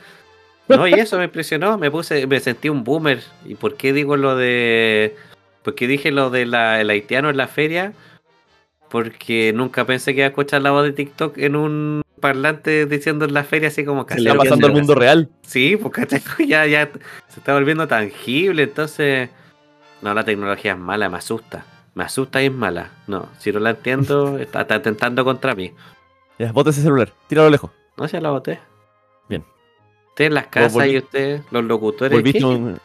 [0.67, 3.21] No, y eso me impresionó, me puse, me sentí un boomer.
[3.45, 5.15] ¿Y por qué digo lo de.
[5.61, 7.93] ¿Por qué dije lo del haitiano en la feria?
[8.89, 13.25] Porque nunca pensé que iba a escuchar la voz de TikTok en un parlante diciendo
[13.25, 15.29] en la feria así como Se casi le Está pasando al mundo real.
[15.41, 16.07] Sí, porque
[16.47, 16.89] ya, ya
[17.27, 19.29] se está volviendo tangible, entonces.
[20.01, 21.65] No, la tecnología es mala, me asusta.
[21.95, 22.91] Me asusta y es mala.
[23.07, 25.73] No, si no la entiendo, está, está tentando contra mí.
[26.39, 27.71] Ya, bota ese celular, tíralo lejos.
[27.97, 28.59] No se la boté.
[29.27, 29.43] Bien.
[30.09, 32.15] Usted en las casas y usted, los locutores.
[32.15, 32.79] Volviste un,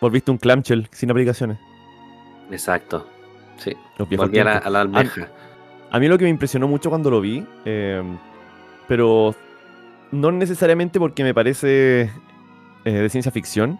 [0.00, 1.58] volviste un clamshell sin aplicaciones.
[2.50, 3.06] Exacto.
[3.56, 3.74] Sí.
[3.98, 5.28] Volví a la, a la almeja.
[5.90, 8.02] A mí lo que me impresionó mucho cuando lo vi, eh,
[8.86, 9.34] pero
[10.12, 12.10] no necesariamente porque me parece
[12.84, 13.78] eh, de ciencia ficción,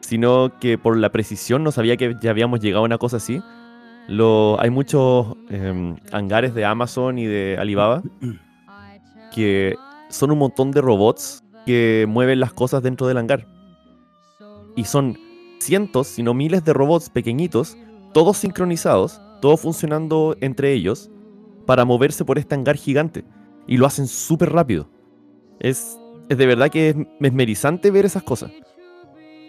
[0.00, 3.42] sino que por la precisión no sabía que ya habíamos llegado a una cosa así.
[4.58, 8.02] Hay muchos eh, hangares de Amazon y de Alibaba
[9.34, 9.76] que
[10.08, 13.46] son un montón de robots que mueven las cosas dentro del hangar.
[14.76, 15.18] y son
[15.60, 17.76] cientos, si no miles de robots pequeñitos,
[18.14, 21.10] todos sincronizados, todos funcionando entre ellos,
[21.68, 23.26] para moverse por este hangar gigante.
[23.66, 24.88] Y lo hacen súper rápido.
[25.60, 25.98] Es,
[26.30, 28.50] es de verdad que es mesmerizante ver esas cosas.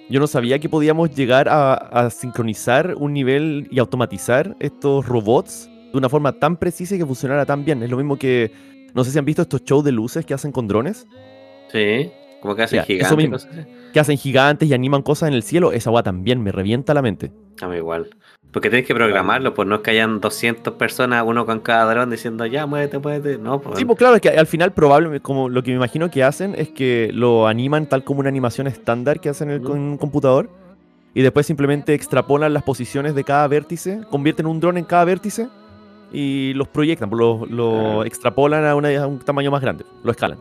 [0.09, 5.69] Yo no sabía que podíamos llegar a, a sincronizar un nivel y automatizar estos robots
[5.93, 7.83] de una forma tan precisa y que funcionara tan bien.
[7.83, 8.51] Es lo mismo que,
[8.93, 11.07] no sé si han visto estos shows de luces que hacen con drones,
[11.71, 13.47] Sí, como que hacen Ya, eso gigantes.
[13.47, 13.69] mismo.
[13.93, 15.71] que hacen gigantes y animan cosas en el cielo.
[15.71, 17.31] Esa agua también me revienta la mente.
[17.61, 18.07] A mí igual.
[18.51, 22.09] Porque tienes que programarlo, pues no es que hayan 200 personas, uno con cada dron
[22.09, 23.37] diciendo ya, muévete, muévete.
[23.37, 23.77] No, pues.
[23.77, 26.55] Sí, pues claro, es que al final probablemente, como lo que me imagino que hacen
[26.57, 30.49] es que lo animan tal como una animación estándar que hacen en el- un computador
[31.13, 35.47] y después simplemente extrapolan las posiciones de cada vértice, convierten un dron en cada vértice
[36.11, 38.03] y los proyectan, lo, lo Claro.
[38.05, 40.39] extrapolan a, una- a un tamaño más grande, lo escalan.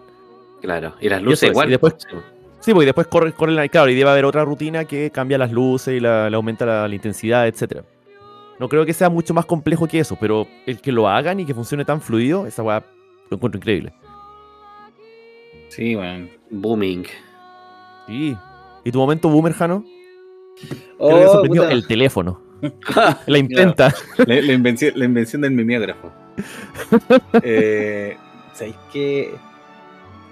[0.60, 0.94] Claro.
[1.00, 1.68] Y las luces es, igual.
[1.68, 2.24] y después- pues,
[2.60, 2.72] sí.
[2.72, 5.96] Porque después corre, corre la, claro, y debe haber otra rutina que cambia las luces
[5.96, 7.84] y la- le aumenta la, la intensidad, etcétera.
[8.58, 11.46] No creo que sea mucho más complejo que eso, pero el que lo hagan y
[11.46, 12.84] que funcione tan fluido, esa weá
[13.30, 13.92] lo encuentro increíble.
[15.68, 16.28] Sí, weón.
[16.50, 17.04] Booming.
[18.06, 18.36] Sí.
[18.84, 19.84] ¿Y tu momento boomer, Jano?
[20.98, 22.42] Oh, Creo que sorprendió puta, el teléfono.
[23.26, 23.94] La intenta.
[24.26, 26.10] la, la invención, la invención del mimeógrafo.
[27.42, 28.16] eh,
[28.52, 29.34] ¿Sabéis qué?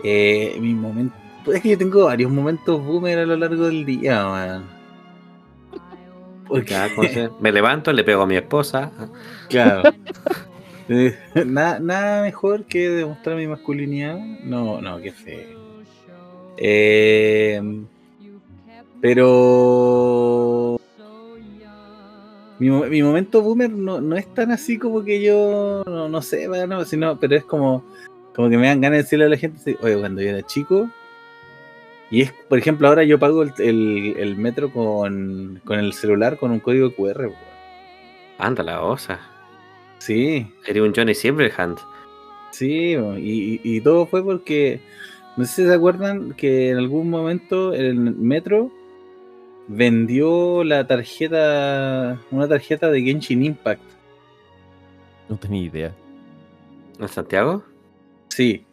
[0.04, 1.14] Eh, mi momento.
[1.52, 4.64] Es que yo tengo varios momentos boomer a lo largo del día, weón.
[6.48, 8.90] Porque, Ya, ¿cómo se- Me levanto, le pego a mi esposa.
[9.48, 9.82] claro.
[10.88, 14.18] Eh, nada, nada mejor que demostrar mi masculinidad.
[14.44, 15.58] No, no, qué feo.
[16.58, 17.60] Eh,
[19.00, 20.80] pero.
[22.60, 25.82] Mi, mi momento boomer no, no es tan así como que yo.
[25.86, 27.82] No, no sé, bueno, sino, pero es como.
[28.36, 30.88] Como que me dan ganas de decirle a la gente: Oye, cuando yo era chico.
[32.10, 36.36] Y es, por ejemplo, ahora yo pago el, el- el metro con, con el celular
[36.36, 37.22] con un código QR.
[37.26, 37.34] weón.
[38.38, 39.18] Anda la osa.
[39.98, 41.78] Sí, Sería un Johnny Silverhand.
[42.52, 42.96] Sí, y,
[43.54, 44.80] y- y todo fue porque,
[45.36, 48.70] no sé si se acuerdan que en algún momento el metro
[49.68, 53.82] vendió la tarjeta, una tarjeta de Genshin Impact.
[55.28, 55.92] No tenía idea.
[57.00, 57.64] ¿En Santiago?
[58.36, 58.66] Sí.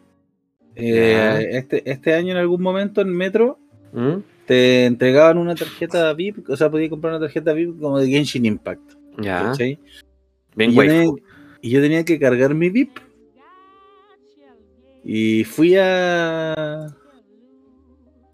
[0.76, 3.58] Eh, este, este año en algún momento en metro
[3.94, 4.16] ¿Mm?
[4.44, 8.44] te entregaban una tarjeta VIP, o sea, podías comprar una tarjeta VIP como de Genshin
[8.44, 8.92] Impact.
[9.16, 9.54] Ya.
[9.56, 11.16] Bien, y, yo
[11.62, 12.98] y yo tenía que cargar mi VIP.
[15.02, 16.94] Y fui a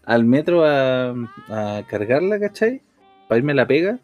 [0.03, 1.11] al metro a,
[1.47, 2.81] a cargarla, ¿cachai?
[3.29, 4.01] Para irme a la pega.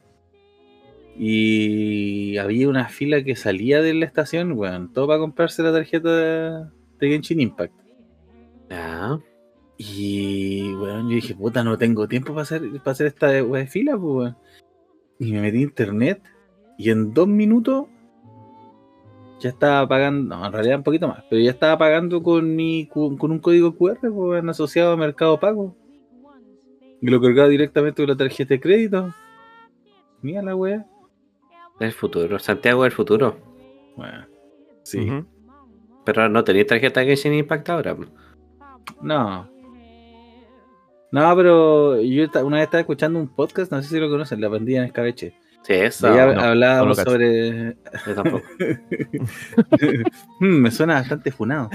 [1.20, 6.72] Y había una fila que salía de la estación, weón, todo para comprarse la tarjeta
[7.00, 7.74] de, Genshin Impact.
[8.70, 9.20] Ya.
[9.78, 13.68] Y, weón, yo dije, puta, no tengo tiempo para hacer, para hacer esta weá de
[13.68, 14.38] fila, pues, weón.
[15.20, 16.22] Y me metí a internet
[16.78, 17.88] y en dos minutos
[19.40, 22.88] ya estaba pagando, no, en realidad un poquito más, pero ya estaba pagando con mi
[22.88, 25.76] con, con un código QR, pues, weón, asociado a Mercado Pago.
[27.00, 29.14] Y lo cargaba directamente con la tarjeta de crédito.
[30.22, 30.86] Mira la weá.
[31.80, 32.40] El futuro.
[32.40, 33.38] Santiago es el futuro.
[33.96, 34.26] Bueno,
[34.84, 35.08] sí.
[36.08, 37.98] Pero no tenéis tarjeta de Genshin Impact ahora.
[39.02, 39.52] No.
[41.12, 44.50] No, pero yo una vez estaba escuchando un podcast, no sé si lo conocen, La
[44.50, 45.36] Pandilla en Escabeche.
[45.64, 46.08] Sí, eso.
[46.08, 47.76] Y ahí no, hablábamos sobre.
[48.06, 48.46] Yo tampoco.
[50.40, 51.70] Mm, me suena bastante funado.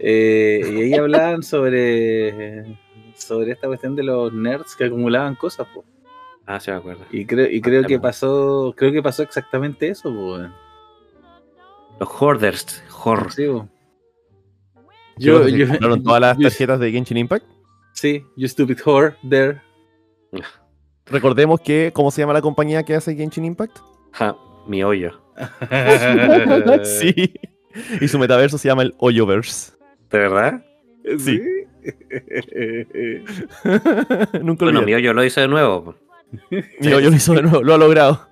[0.00, 2.78] Eh, y ahí hablaban sobre.
[3.14, 5.82] Sobre esta cuestión de los nerds que acumulaban cosas, po.
[6.44, 7.06] Ah, sí me acuerdo.
[7.10, 8.74] Y creo, y creo que pasó.
[8.76, 10.36] Creo que pasó exactamente eso, po.
[11.98, 12.84] Los hoarders.
[13.02, 13.32] Hor.
[13.32, 13.66] Sí, po.
[15.18, 15.66] Yo, Yo,
[16.02, 17.44] todas las tarjetas de Genshin Impact.
[17.92, 19.60] Sí, you stupid whore, there.
[21.06, 23.78] Recordemos que, ¿cómo se llama la compañía que hace Genshin Impact?
[24.12, 25.20] Ja, mi hoyo.
[26.84, 27.34] sí.
[28.00, 29.72] Y su metaverso se llama el Hoyoverse.
[30.10, 30.64] ¿De verdad?
[31.18, 31.40] Sí.
[34.42, 34.86] Nunca Bueno, olvidé.
[34.86, 35.94] mi hoyo lo hizo de nuevo.
[36.50, 38.28] Mi hoyo lo hizo de nuevo, lo ha logrado.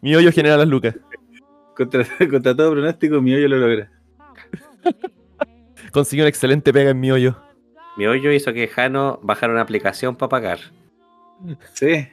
[0.00, 0.94] Mi hoyo genera las lucas.
[1.76, 3.90] contra, contra todo pronóstico, mi hoyo lo logra.
[5.96, 7.36] Consiguió una excelente pega en mi hoyo.
[7.96, 10.58] Mi hoyo hizo que Jano bajara una aplicación para pagar.
[11.72, 12.06] Sí.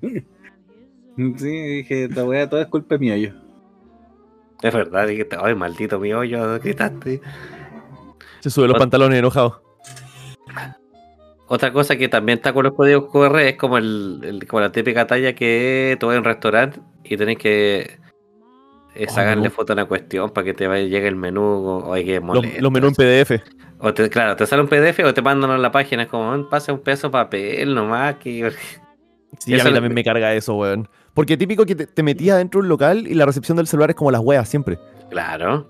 [0.00, 3.34] Sí, dije, esta weá toda es culpa de mi hoyo.
[4.62, 7.20] Es verdad, dije, ay, maldito mi hoyo, gritaste.
[8.40, 9.62] Se sube los Ot- pantalones enojado.
[11.48, 14.72] Otra cosa que también está con los códigos QR es como, el, el- como la
[14.72, 17.98] típica talla que tú vas a un restaurante y tenés que
[19.08, 22.20] Oh, sacarle foto a una cuestión para que te llegue el menú o, hay que
[22.20, 23.42] Los, los menús en PDF.
[23.78, 26.34] O te, claro, te sale un PDF o te mandan a la página, es como,
[26.36, 28.16] "Mm, pasa un de papel nomás.
[28.16, 28.50] Que...
[29.38, 30.88] Sí, a Eso mí lo- también me carga eso, weón.
[31.12, 33.90] Porque típico que te, te metías dentro de un local y la recepción del celular
[33.90, 34.78] es como las weas siempre.
[35.10, 35.68] Claro.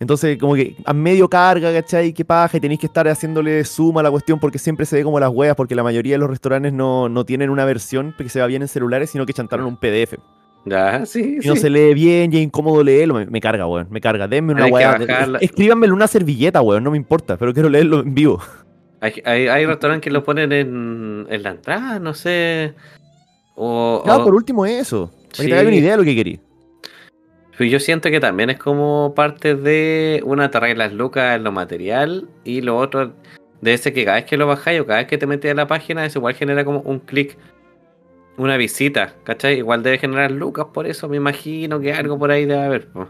[0.00, 2.12] Entonces, como que a medio carga, ¿cachai?
[2.14, 5.02] Qué paja, y tenéis que estar haciéndole suma a la cuestión porque siempre se ve
[5.04, 8.28] como las weas, porque la mayoría de los restaurantes no, no tienen una versión que
[8.28, 10.14] se va bien en celulares, sino que chantaron un PDF.
[10.66, 13.14] Ya, sí, Y no se lee bien y es incómodo leerlo.
[13.14, 13.86] Me, me carga, weón.
[13.90, 14.26] Me carga.
[14.26, 15.38] Denme una bajarla.
[15.40, 16.82] Escríbanmelo en una servilleta, weón.
[16.82, 18.40] No me importa, pero quiero leerlo en vivo.
[19.00, 22.72] Hay, hay, hay restaurantes que lo ponen en, en la entrada, no sé.
[23.54, 25.10] O, Ya, o- por último, eso.
[25.36, 26.40] Para que te hagas una idea de lo que querí.
[27.58, 31.52] Pero yo siento que también es como parte de una te arreglas lucas en lo
[31.52, 33.12] material y lo otro
[33.60, 35.54] de ese que cada vez que lo bajáis o cada vez que te metes a
[35.54, 37.36] la página, eso igual genera como un clic,
[38.36, 39.58] una visita, ¿cachai?
[39.58, 42.88] Igual debe generar lucas por eso, me imagino que algo por ahí debe haber.
[42.88, 43.08] po.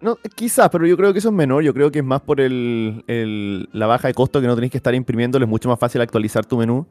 [0.00, 1.62] No, quizás, pero yo creo que eso es menor.
[1.62, 4.72] Yo creo que es más por el, el- la baja de costo que no tenéis
[4.72, 5.44] que estar imprimiéndolo.
[5.44, 6.84] Es mucho más fácil actualizar tu menú.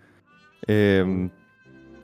[0.65, 1.29] Eh,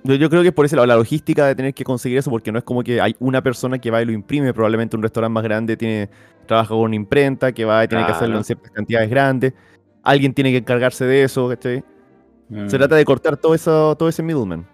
[0.03, 2.29] yo, yo creo que es por eso la, la logística de tener que conseguir eso,
[2.29, 4.53] porque no es como que hay una persona que va y lo imprime.
[4.53, 6.09] Probablemente un restaurante más grande tiene
[6.45, 9.53] trabaja con una imprenta que va y tiene que hacerlo en ciertas cantidades grandes.
[10.03, 11.85] Alguien tiene que encargarse de eso, ¿cachai?
[12.49, 12.67] Mm.
[12.67, 14.65] Se trata de cortar todo eso, todo ese middleman.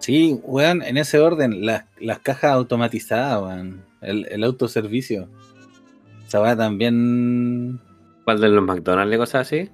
[0.00, 3.84] Sí, weón, en ese orden, las, las cajas automatizadas, weón.
[4.00, 5.28] El, el autoservicio.
[6.26, 7.80] Esa weá también.
[8.24, 9.70] ¿Cuál de los McDonald's y cosas así?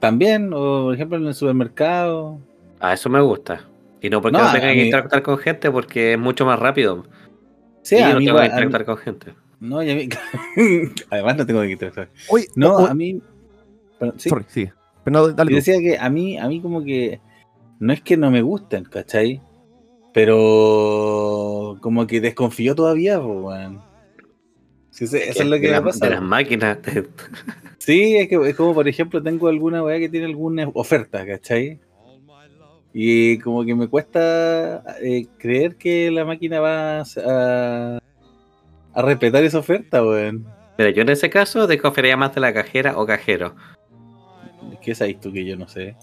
[0.00, 2.38] También, o por ejemplo en el supermercado.
[2.80, 3.64] A eso me gusta.
[4.00, 6.58] Y no porque No, no, tenga que mí- interactuar con gente, porque es mucho más
[6.58, 7.04] rápido.
[7.82, 9.34] Sí, y a no mí, tengo que mí- interactuar con gente.
[9.60, 10.08] No, y a mí.
[11.10, 12.08] Además, no tengo que interactuar.
[12.28, 13.20] Oye, No, oh, oh, a mí.
[13.98, 14.72] pero, sí, Sorry, sigue.
[15.04, 15.64] Pero no, dale Yo tú.
[15.64, 17.20] decía que a mí, a mí como que
[17.84, 19.42] no es que no me gusten, ¿cachai?
[20.14, 23.68] Pero como que desconfío todavía, pues.
[24.88, 26.06] Sí, sí, eso es lo que me pasa.
[26.06, 26.78] de las máquinas.
[27.78, 31.78] Sí, es que es como por ejemplo tengo alguna weá que tiene alguna oferta, ¿cachai?
[32.94, 37.98] Y como que me cuesta eh, creer que la máquina va a,
[38.94, 40.46] a respetar esa oferta, weón.
[40.78, 43.54] Pero yo en ese caso desconfiaría más de la cajera o cajero.
[44.80, 45.94] ¿Qué sabes tú que yo no sé?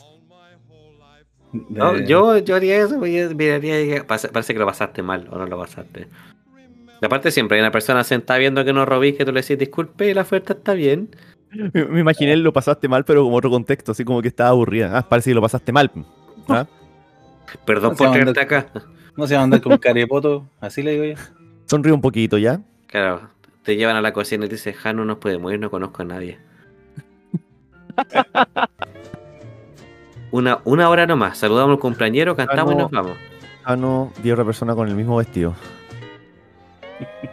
[1.70, 5.28] No, yo, yo haría eso, yo miraría y diría, "Pasa- parece que lo pasaste mal
[5.32, 6.08] o no lo pasaste.
[7.02, 9.58] Y aparte siempre hay una persona sentada viendo que no robís, que tú le decís
[9.58, 11.10] disculpe, la oferta está bien.
[11.74, 14.98] Me, me imaginé lo pasaste mal, pero como otro contexto, así como que estaba aburrida.
[14.98, 15.92] Ah, parece que lo pasaste mal.
[16.48, 16.66] ¿Ah?
[17.66, 18.68] Perdón No se por traerte acá.
[19.18, 21.16] No se va a andar con carepoto, así le digo yo.
[21.66, 22.62] Sonríe un poquito, ¿ya?
[22.88, 23.30] Claro,
[23.64, 26.04] te llevan a la cocina y te dicen, Ja, no nos podemos ir, no conozco
[26.04, 26.40] a nadie.
[30.32, 32.84] Una, una hora nomás, saludamos al cumpleañero, cantamos y no.
[32.84, 33.18] nos vamos.
[33.64, 35.56] Ah, no, vi otra persona con el mismo vestido.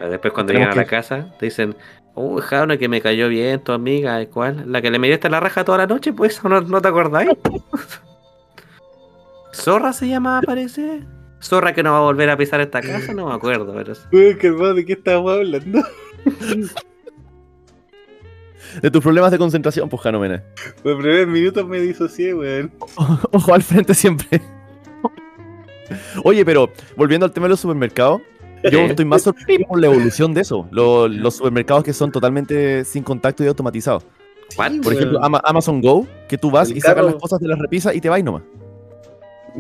[0.00, 1.76] Después cuando llegan a la que- casa, te dicen,
[2.14, 4.64] oh, Jauna, que me cayó bien, tu amiga, ¿cuál?
[4.70, 7.30] La que le metiste la raja toda la noche, pues, ¿no, no te acordáis?
[9.54, 11.02] Zorra se llamaba, parece.
[11.40, 13.92] Zorra que no va a volver a pisar esta casa, no me acuerdo, pero...
[14.12, 15.82] Uy, qué hermano, ¿de qué estamos hablando?
[18.83, 20.42] De tus problemas de concentración, pues, Jano Mena.
[20.83, 22.70] Por primer minuto me disocié, weón.
[23.33, 24.40] Ojo al frente siempre.
[26.24, 28.20] Oye, pero volviendo al tema de los supermercados,
[28.70, 30.68] yo estoy más sorprendido con la evolución de eso.
[30.70, 34.04] Lo- los supermercados que son totalmente sin contacto y automatizados.
[34.57, 34.81] ¿Cuál?
[34.81, 37.07] Por ejemplo, Ama- Amazon Go, que tú vas El y sacas carro.
[37.11, 38.42] las cosas de las repisas y te vas nomás.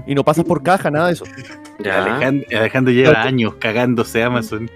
[0.06, 1.24] Y no pasas por caja, nada de eso.
[1.82, 2.04] Ya.
[2.04, 4.70] Alejandro, Alejandro lleva años cagándose Amazon.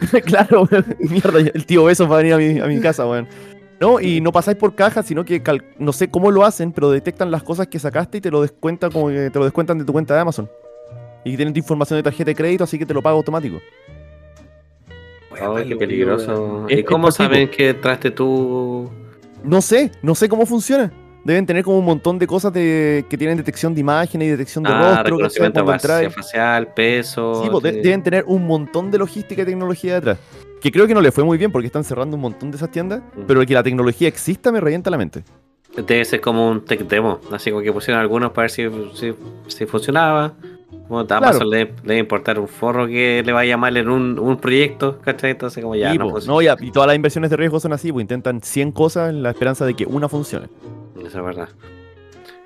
[0.24, 0.84] claro, weón.
[0.98, 3.26] mierda, el tío Besos va a venir a mi, a mi casa, weón.
[3.80, 6.90] No, y no pasáis por caja, sino que cal- no sé cómo lo hacen, pero
[6.90, 9.84] detectan las cosas que sacaste y te lo descuentan como que te lo descuentan de
[9.84, 10.48] tu cuenta de Amazon.
[11.24, 13.58] Y tienen tu información de tarjeta de crédito, así que te lo paga automático.
[15.42, 16.66] Oh, qué peligroso.
[16.68, 18.90] Es- ¿Y cómo saben que traste tú?
[19.44, 20.90] No sé, no sé cómo funciona.
[21.24, 24.62] Deben tener como un montón de cosas de, que tienen detección de imágenes y detección
[24.64, 25.02] de Ah, rostro.
[25.16, 27.42] reconocimiento facial, peso.
[27.42, 27.80] Sí, pues, de- sí.
[27.80, 30.18] deben tener un montón de logística y tecnología detrás.
[30.60, 32.70] Que creo que no le fue muy bien porque están cerrando un montón de esas
[32.70, 33.22] tiendas, Mm.
[33.26, 35.22] pero que la tecnología exista me revienta la mente.
[35.76, 38.62] Debe ser como un tech demo, así como que pusieron algunos para ver si,
[38.94, 39.14] si,
[39.46, 40.32] si funcionaba.
[40.88, 41.26] Como a Claro.
[41.26, 45.32] Amazon le, debe importar un forro que le vaya mal en un, un proyecto, ¿cachai?
[45.32, 47.92] Entonces como ya Sí, no no, ya, y todas las inversiones de riesgo son así,
[47.92, 50.48] pues intentan 100 cosas en la esperanza de que una funcione.
[50.98, 51.48] Eso es verdad.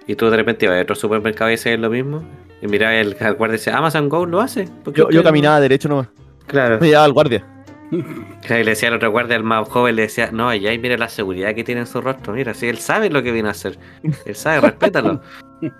[0.06, 2.22] Y tú de repente vas a otro supermercado y dices lo mismo.
[2.62, 4.68] Y mira el, el guardia y dice, Amazon Go lo hace.
[4.84, 6.08] ¿Por qué Yo, yo ustedes no?" caminaba derecho nomás,
[6.46, 6.78] Claro.
[6.80, 7.44] me al guardia.
[8.48, 10.96] Y le decía al otro guardia, al más joven, le decía, no, ya y mira
[10.96, 13.52] la seguridad que tiene en su rostro, mira, si él sabe lo que viene a
[13.52, 15.20] hacer, él sabe, respétalo.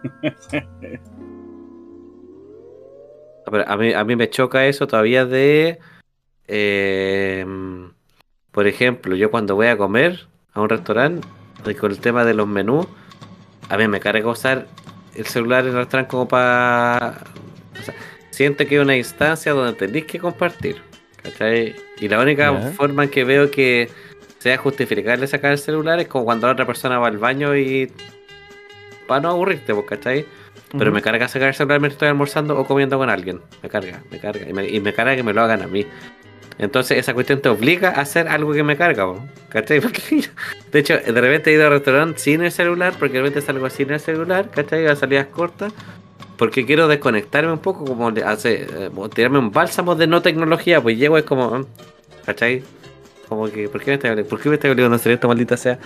[3.50, 5.80] Pero a, mí, a mí me choca eso todavía de,
[6.46, 7.44] eh,
[8.52, 11.26] por ejemplo, yo cuando voy a comer a un restaurante,
[11.78, 12.86] con el tema de los menús,
[13.68, 14.66] a mí me carga usar
[15.14, 17.18] el celular en el restaurante como para...
[17.78, 17.94] O sea,
[18.30, 20.76] siento que es una instancia donde tenéis que compartir.
[21.22, 21.74] ¿cachai?
[22.01, 23.90] Y la única forma en que veo que
[24.38, 27.92] sea justificable sacar el celular es como cuando la otra persona va al baño y...
[29.07, 30.24] Para no aburrirte, pues, ¿cachai?
[30.78, 33.40] Pero me carga sacar el celular mientras estoy almorzando o comiendo con alguien.
[33.62, 34.48] Me carga, me carga.
[34.48, 35.84] Y me, y me carga que me lo hagan a mí.
[36.61, 39.80] Entonces esa cuestión te obliga a hacer algo que me carga, po, ¿cachai?
[39.82, 40.28] Porque,
[40.70, 43.68] de hecho, de repente he ido al restaurante sin el celular, porque de repente salgo
[43.70, 44.86] sin el celular, ¿cachai?
[44.86, 45.72] A salidas cortas,
[46.41, 50.80] porque quiero desconectarme un poco, como le hace, eh, tirarme un bálsamo de no tecnología,
[50.80, 51.66] pues llego es como, mm,
[52.24, 52.62] ¿cachai?
[53.28, 54.30] Como que, ¿por qué me estás obligando?
[54.30, 55.78] ¿Por qué me estás obligando a hacer esto, maldita sea?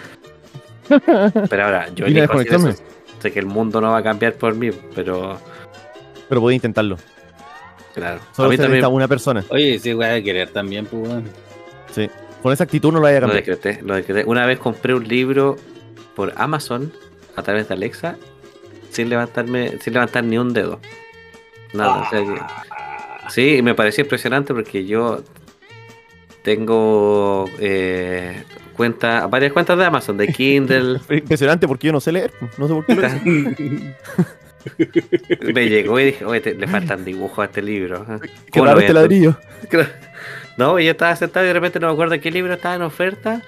[1.51, 2.71] Pero ahora, yo a elijo hacer desconectarme.
[2.71, 2.83] eso.
[3.19, 5.41] Sé que el mundo no va a cambiar por mí, pero
[6.29, 6.99] Pero podía intentarlo.
[7.93, 8.21] claro.
[8.31, 9.45] Solo a mí se también necesita una persona.
[9.49, 11.11] Oye, sí, weá, de querer también, pues.
[11.91, 12.09] Sí.
[12.45, 13.45] Con esa actitud no lo vaya a lo cambiar.
[13.45, 14.23] decreté, lo decreté.
[14.25, 15.57] Una vez compré un libro
[16.15, 16.93] por Amazon
[17.35, 18.19] a través de Alexa
[18.95, 20.81] sin levantarme, sin levantar ni un dedo.
[21.73, 22.41] Nada, o sea que-
[23.31, 25.23] Sí, y me pareció impresionante porque yo
[26.43, 28.45] tengo eh,
[28.77, 31.01] cuenta, varias cuentas de Amazon, de Kindle.
[31.11, 32.33] Impresionante porque yo no sé leer.
[32.59, 33.03] No sé por qué lo
[35.55, 38.05] me llegó y dije, oye, te- le faltan dibujos a este libro.
[38.09, 38.19] ¿eh?
[38.23, 38.31] Qué
[38.61, 39.37] ¿Cómo lo raro voy a este ladrillo.
[40.57, 43.43] No, yo estaba sentado y de repente no me acuerdo qué libro estaba en oferta.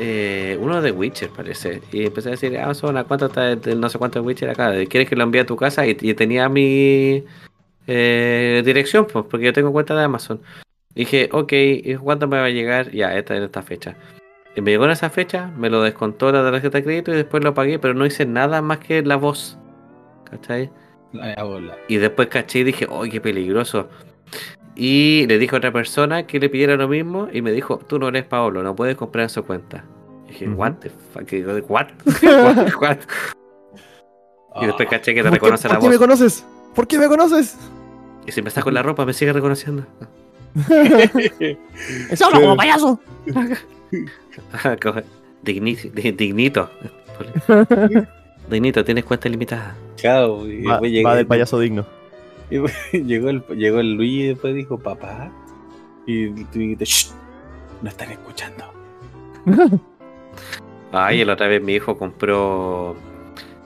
[0.00, 1.80] Eh, uno de Witcher parece.
[1.92, 4.50] Y empecé a decir, ah, son a cuánto está el no sé cuánto de Witcher
[4.50, 4.72] acá.
[4.86, 5.86] ¿Quieres que lo envíe a tu casa?
[5.86, 7.24] Y, y tenía mi
[7.86, 10.40] eh, dirección, pues, porque yo tengo cuenta de Amazon.
[10.94, 12.90] Dije, ok, ¿y cuánto me va a llegar?
[12.92, 13.96] Ya, esta en esta fecha.
[14.56, 17.42] Y me llegó en esa fecha, me lo descontó la tarjeta de crédito y después
[17.42, 19.58] lo pagué, pero no hice nada más que la voz.
[20.30, 20.70] ¿Cachai?
[21.12, 21.76] La bola.
[21.88, 23.88] Y después caché y dije, ¡ay, qué peligroso!
[24.76, 27.98] Y le dije a otra persona que le pidiera lo mismo y me dijo, tú
[27.98, 29.84] no eres Paolo, no puedes comprar en su cuenta.
[30.26, 31.30] Y dije, what the fuck,
[31.68, 31.86] what?
[32.38, 32.68] what?
[32.80, 32.98] What?
[34.62, 36.06] Y después caché que te ¿Por qué, reconoce la por qué me voz.
[36.06, 36.46] conoces?
[36.74, 37.56] ¿Por qué me conoces?
[38.26, 39.84] Y si me saco la ropa me sigue reconociendo.
[42.14, 43.00] ¡Se habla como payaso!
[44.82, 45.00] Como,
[45.42, 46.70] Dignito, di- dignito.
[48.48, 49.74] Dignito, tienes cuenta ilimitada.
[49.96, 50.44] Chao.
[50.68, 51.84] Va, va del payaso digno.
[52.92, 55.30] Y llegó, el, llegó el Luis y después dijo, papá.
[56.06, 57.10] Y tú dijiste, "Shh,
[57.82, 58.64] no están escuchando.
[60.92, 62.94] Ay, y la otra vez mi hijo compró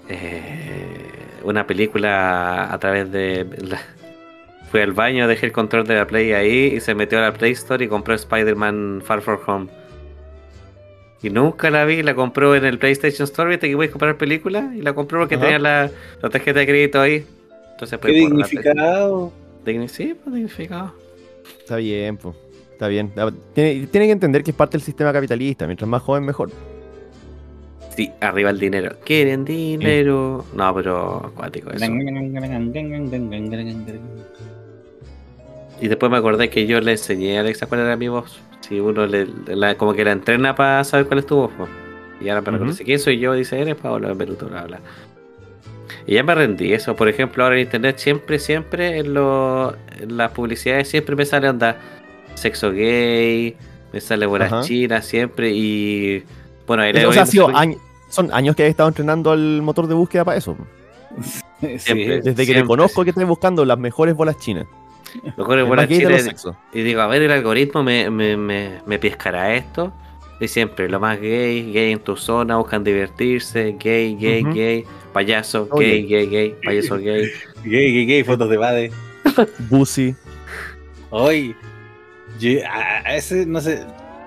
[0.09, 1.11] eh,
[1.45, 3.47] una película a través de.
[3.63, 3.81] la-
[4.71, 7.33] Fui al baño, dejé el control de la Play ahí y se metió a la
[7.33, 9.67] Play Store y compró Spider-Man Far From Home.
[11.23, 14.17] Y nunca la vi, la compró en el PlayStation Store, viste que voy a comprar
[14.19, 15.45] películas y la compró porque Ajá.
[15.45, 15.91] tenía la,
[16.23, 17.25] la tarjeta de crédito ahí.
[17.79, 19.31] Entonces, Qué pues, dignificado.
[19.65, 20.93] Digni- sí, pues dignificado.
[21.61, 22.35] Está bien, pues.
[22.73, 23.13] Está bien.
[23.17, 25.65] Ah, Tiene, tiene que entender que es parte del sistema capitalista.
[25.67, 26.51] Mientras más joven, mejor.
[27.97, 28.97] Sí, arriba el dinero.
[29.05, 30.45] ¿Quieren dinero?
[30.55, 31.79] No, pero acuático eso.
[35.81, 38.41] Y después me acordé que yo le enseñé a Alexa cuál era mi voz.
[38.61, 41.53] Si uno le, la- como que la entrena para saber cuál es tu voz.
[41.53, 41.69] po.
[42.21, 42.57] Y ahora me Ujú.
[42.59, 44.81] reconoce quién soy yo, dice, eres Pablo Beruto, bla, bla.
[46.09, 46.97] Y ya me rendí eso.
[46.97, 51.49] Por ejemplo, ahora en internet siempre, siempre en, lo- en las publicidades siempre me sale
[51.51, 51.77] onda
[52.35, 53.55] sexo gay,
[53.93, 54.63] me sale bolas Ajá.
[54.63, 56.25] chinas siempre y
[56.67, 57.79] bueno, ahí le o sea, sido años-
[58.09, 60.57] son años que he estado entrenando al motor de búsqueda para eso.
[61.61, 62.17] Siempre.
[62.23, 62.67] Desde que te Siempre.
[62.67, 64.67] conozco que estás buscando las mejores bolas chinas.
[65.37, 66.47] mejor El bolas chinas.
[66.73, 69.93] Y digo, a ver, el algoritmo me, me, me, me pescará esto.
[70.41, 74.55] Y siempre, lo más gay, gay en tu zona, buscan divertirse, gay, gay, Ujú.
[74.55, 75.87] gay, payaso, Oye.
[75.87, 77.29] gay, gay, gay, payaso gay.
[77.65, 78.93] Gay, gay, gay, fotos de Bade.
[79.71, 80.15] Busi.
[81.11, 81.57] Hoy,
[83.07, 83.85] ese, no sé,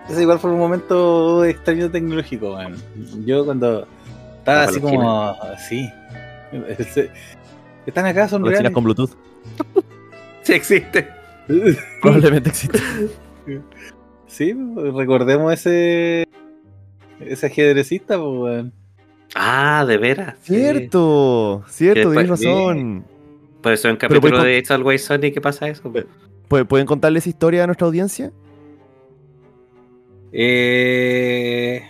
[0.10, 2.76] ese igual fue un momento extraño tecnológico, man.
[3.26, 3.88] Yo cuando
[4.40, 5.90] estaba así como, así,
[7.86, 8.72] están acá, son reales.
[8.72, 9.12] con Bluetooth.
[10.44, 11.08] Sí existe.
[12.02, 12.80] Probablemente existe.
[14.32, 14.54] Sí,
[14.96, 16.26] recordemos ese,
[17.20, 18.74] ese ajedrecista, pues, weón.
[19.36, 20.38] Ah, de veras.
[20.42, 20.56] sí.
[20.56, 23.06] Cierto, cierto, tienes razón.
[23.62, 25.92] Por eso en capítulo de It's Always Sunny, ¿qué pasa eso?
[26.50, 28.32] ¿Pu- ¿Pueden contarle esa historia a nuestra audiencia?
[30.32, 31.82] Eh,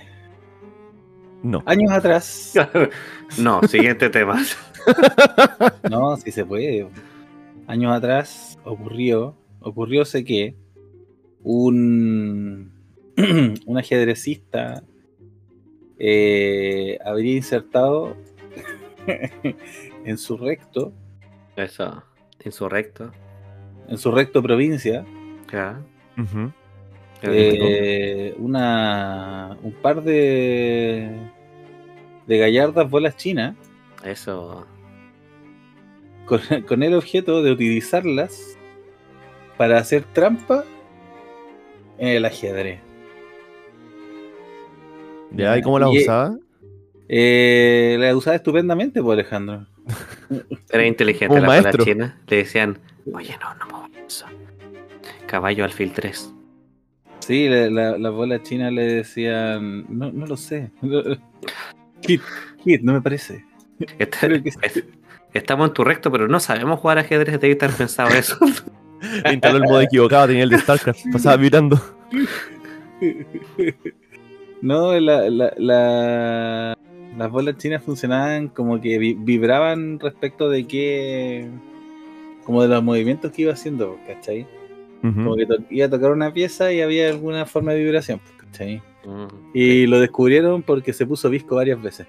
[1.44, 1.62] No.
[1.66, 2.54] años atrás,
[3.39, 4.44] no, siguiente tema.
[5.89, 6.88] no, si se puede.
[7.68, 10.56] Años atrás ocurrió, ocurrióse que
[11.44, 12.72] un,
[13.66, 14.84] un ajedrecista
[16.00, 18.16] eh, habría insertado
[20.06, 20.94] en su recto,
[21.56, 22.04] Eso,
[22.44, 23.12] insurrecto.
[23.88, 25.06] en su recto provincia,
[25.52, 25.80] Ya.
[26.18, 26.52] Ujú.
[27.24, 31.10] eh, una un par de
[32.28, 33.56] de gallardas bolas chinas
[34.04, 34.66] Eso.
[36.26, 38.58] con, con el objeto de utilizarlas
[39.58, 40.64] para hacer trampa
[42.02, 42.80] en el ajedrez.
[45.32, 45.58] ¿Ya?
[45.58, 46.36] ¿Y cómo la Y- usaba?
[47.08, 49.66] Eh, la usaba estupendamente, pues Alejandro.
[50.72, 51.84] Era inteligente la bola maestro.
[51.86, 52.20] china.
[52.28, 52.78] Le decían,
[53.14, 54.26] oye, no, no muevas eso.
[55.28, 56.34] Caballo alfil 3.
[57.20, 59.86] Sí, la- la- las bolas chinas le decían.
[59.89, 60.72] No, no lo sé.
[62.02, 62.22] Kit,
[62.64, 63.45] Kit, no me parece.
[63.99, 64.60] Está- Creo que sí.
[64.64, 64.84] es-
[65.34, 67.39] estamos en tu recto, pero no sabemos jugar ajedrez.
[67.39, 68.38] Debe estar pensado eso.
[69.32, 71.06] Instaló el modo equivocado, tenía el de StarCraft.
[71.12, 71.80] Pasaba vibrando.
[74.62, 76.78] No, la, la, la-
[77.18, 81.47] las bolas chinas funcionaban como que vi- vibraban respecto de qué.
[82.45, 84.45] como de los movimientos que iba haciendo, ¿cachai?
[85.02, 85.36] Como Ujú.
[85.38, 88.84] que to- iba a tocar una pieza y había alguna forma de vibración, ¿cachai?
[89.04, 89.26] Mm.
[89.56, 92.06] Y lo descubrieron porque se puso visco varias veces.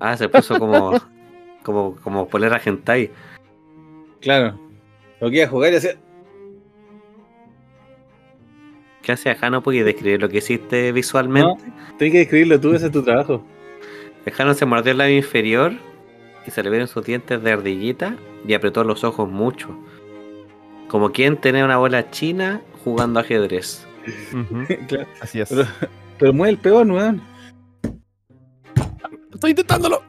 [0.00, 0.98] Ah, se puso como,
[1.62, 3.10] como, como polera hentai.
[4.20, 4.58] Claro.
[5.20, 5.96] Lo que iba a jugar y hacía.
[9.02, 9.62] ¿Qué hace Jano?
[9.62, 11.62] Porque describir lo que hiciste visualmente.
[11.98, 13.44] Tienes que describirlo tú, ese es tu trabajo.
[14.32, 15.72] Jano se mordió el labio inferior
[16.46, 19.68] y se le vieron sus dientes de ardillita y apretó los ojos mucho.
[20.88, 23.86] Como quien tenía una bola china jugando ajedrez.
[24.88, 25.06] Claro.
[25.20, 25.48] Así es.
[25.48, 25.66] Pero,
[26.18, 27.22] pero mueve el peón, weón.
[29.32, 30.02] Estoy intentándolo.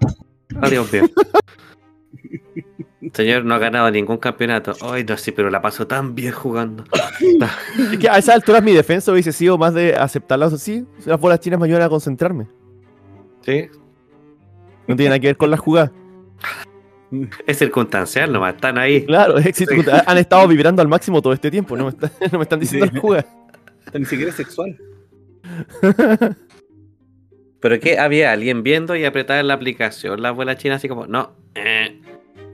[0.61, 1.03] Oh, Dios mío.
[3.13, 4.73] Señor, no ha ganado ningún campeonato.
[4.81, 6.83] Ay, no, sí, pero la paso tan bien jugando.
[7.91, 10.85] Es que a esas alturas mi defensa hubiese sido más de aceptarlas así.
[11.05, 12.47] Las bolas chinas me ayudan a concentrarme.
[13.41, 13.67] Sí,
[14.87, 15.91] No tiene nada que ver con las jugadas.
[17.45, 19.05] es circunstancial nomás, están ahí.
[19.05, 19.63] Claro, es
[20.07, 21.77] han estado vibrando al máximo todo este tiempo.
[21.77, 22.93] No me, está- no me están diciendo Sí.
[22.93, 23.25] las jugadas.
[23.93, 24.77] Ni siquiera es sexual.
[27.59, 31.05] Pero que había alguien viendo y apretaba en la aplicación la bola china así como,
[31.07, 31.33] no.
[31.55, 32.01] eh.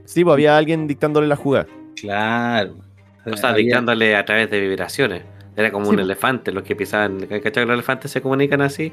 [0.04, 1.66] Sí, pues había alguien dictándole la jugada.
[2.00, 2.76] Claro.
[3.24, 5.22] O sea, Había- dictándole a través de vibraciones.
[5.56, 7.20] Era como un elefante, los que pisaban.
[7.26, 8.92] ¿Cachai que los elefantes se comunican así?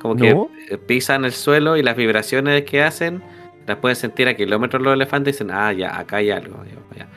[0.00, 0.50] Como que No.
[0.70, 3.22] eh, pisan el suelo y las vibraciones que hacen
[3.66, 6.62] las pueden sentir a kilómetros los elefantes y dicen, ah, ya, acá hay algo.
[6.96, 7.08] ya.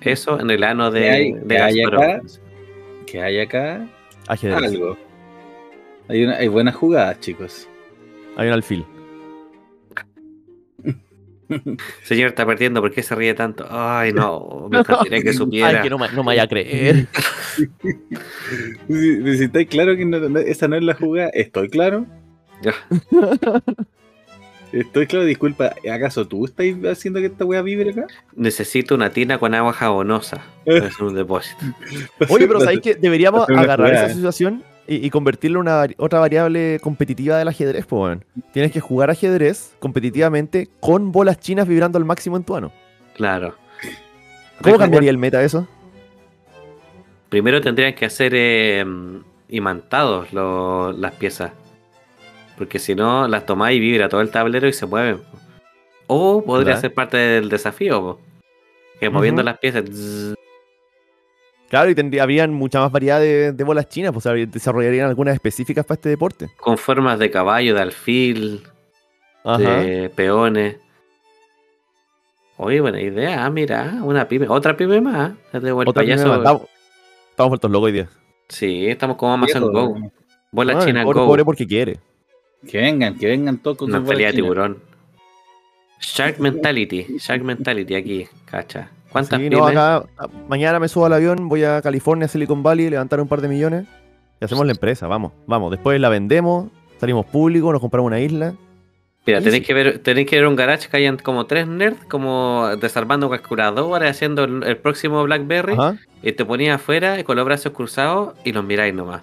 [0.00, 2.20] Eso en el ano de, ¿Qué hay- de qué hay acá?
[3.06, 3.86] Que hay acá
[4.28, 4.72] Ajedrez.
[4.72, 4.96] algo.
[6.08, 7.68] Hay, una, hay buenas jugadas, chicos.
[8.36, 8.84] Hay un alfil.
[12.02, 13.66] Señor, está perdiendo, ¿por qué se ríe tanto?
[13.70, 15.68] Ay, no, me encantaría que supiera.
[15.68, 17.06] Ay, que no, me- no me vaya a creer.
[18.88, 22.06] Si, si estáis claro que no- no- esa no es la jugada, estoy claro.
[22.62, 22.74] Ya.
[24.72, 28.06] Estoy claro, disculpa, ¿acaso tú estás haciendo que esta wea vibre acá?
[28.34, 30.42] Necesito una tina con agua jabonosa.
[30.66, 31.64] Es un depósito.
[32.28, 36.18] Oye, pero ¿sabéis que deberíamos Hacer agarrar esa situación y, y convertirla en una otra
[36.20, 38.24] variable competitiva del ajedrez, pues, weón?
[38.52, 42.72] Tienes que jugar ajedrez competitivamente con bolas chinas vibrando al máximo en tu ano.
[43.14, 43.54] Claro.
[44.62, 45.66] ¿Cómo cambiaría el meta eso?
[47.28, 48.84] Primero tendrían que hacer eh,
[49.48, 51.52] imantados lo- las piezas.
[52.56, 55.20] Porque si no, las tomáis y vibra todo el tablero y se mueven.
[56.06, 56.80] O podría ¿Verdad?
[56.80, 58.00] ser parte del desafío.
[58.00, 58.20] po.
[59.00, 59.84] Que moviendo las piezas.
[61.68, 65.84] Claro, y tendría, habrían mucha más variedad de, de bolas chinas, pues desarrollarían algunas específicas
[65.84, 66.48] para este deporte.
[66.58, 68.62] con formas de caballo, de alfil,
[69.44, 69.58] Ajá.
[69.80, 70.76] de peones.
[72.58, 73.44] Oye, buena idea.
[73.44, 74.46] Ah, mira, una pyme.
[74.48, 75.32] Otra pyme más.
[75.52, 76.22] Ya tengo el Otra payaso.
[76.22, 76.62] primera- Estamos,
[77.30, 78.08] estamos vueltos locos hoy día.
[78.48, 80.10] Sí, estamos como Amazon Go.
[80.52, 81.26] Bola No, el China pobre, Go.
[81.26, 81.98] pobre porque quiere.
[82.66, 84.34] Que vengan, que vengan todos con Una pelea bolas de chinas.
[84.36, 84.82] tiburón.
[86.00, 87.06] Shark Mentality.
[87.18, 88.90] Shark Mentality aquí, cacha.
[89.12, 92.90] ¿Cuántas Sí, no, acá, a- mañana me subo al avión, voy a California, Silicon Valley,
[92.90, 93.86] levantar un par de millones
[94.40, 95.70] y hacemos la empresa, vamos, vamos.
[95.70, 96.68] Después la vendemos,
[97.00, 98.54] salimos públicos, nos compramos una isla.
[99.26, 102.68] Mira, tenéis que ver, tenéis que ver un garage que hayan como tres nerds, como
[102.80, 105.96] desarmando calculadoras, haciendo el, el próximo Blackberry, Ajá.
[106.22, 109.22] y te ponías afuera con los brazos cruzados y los miráis nomás.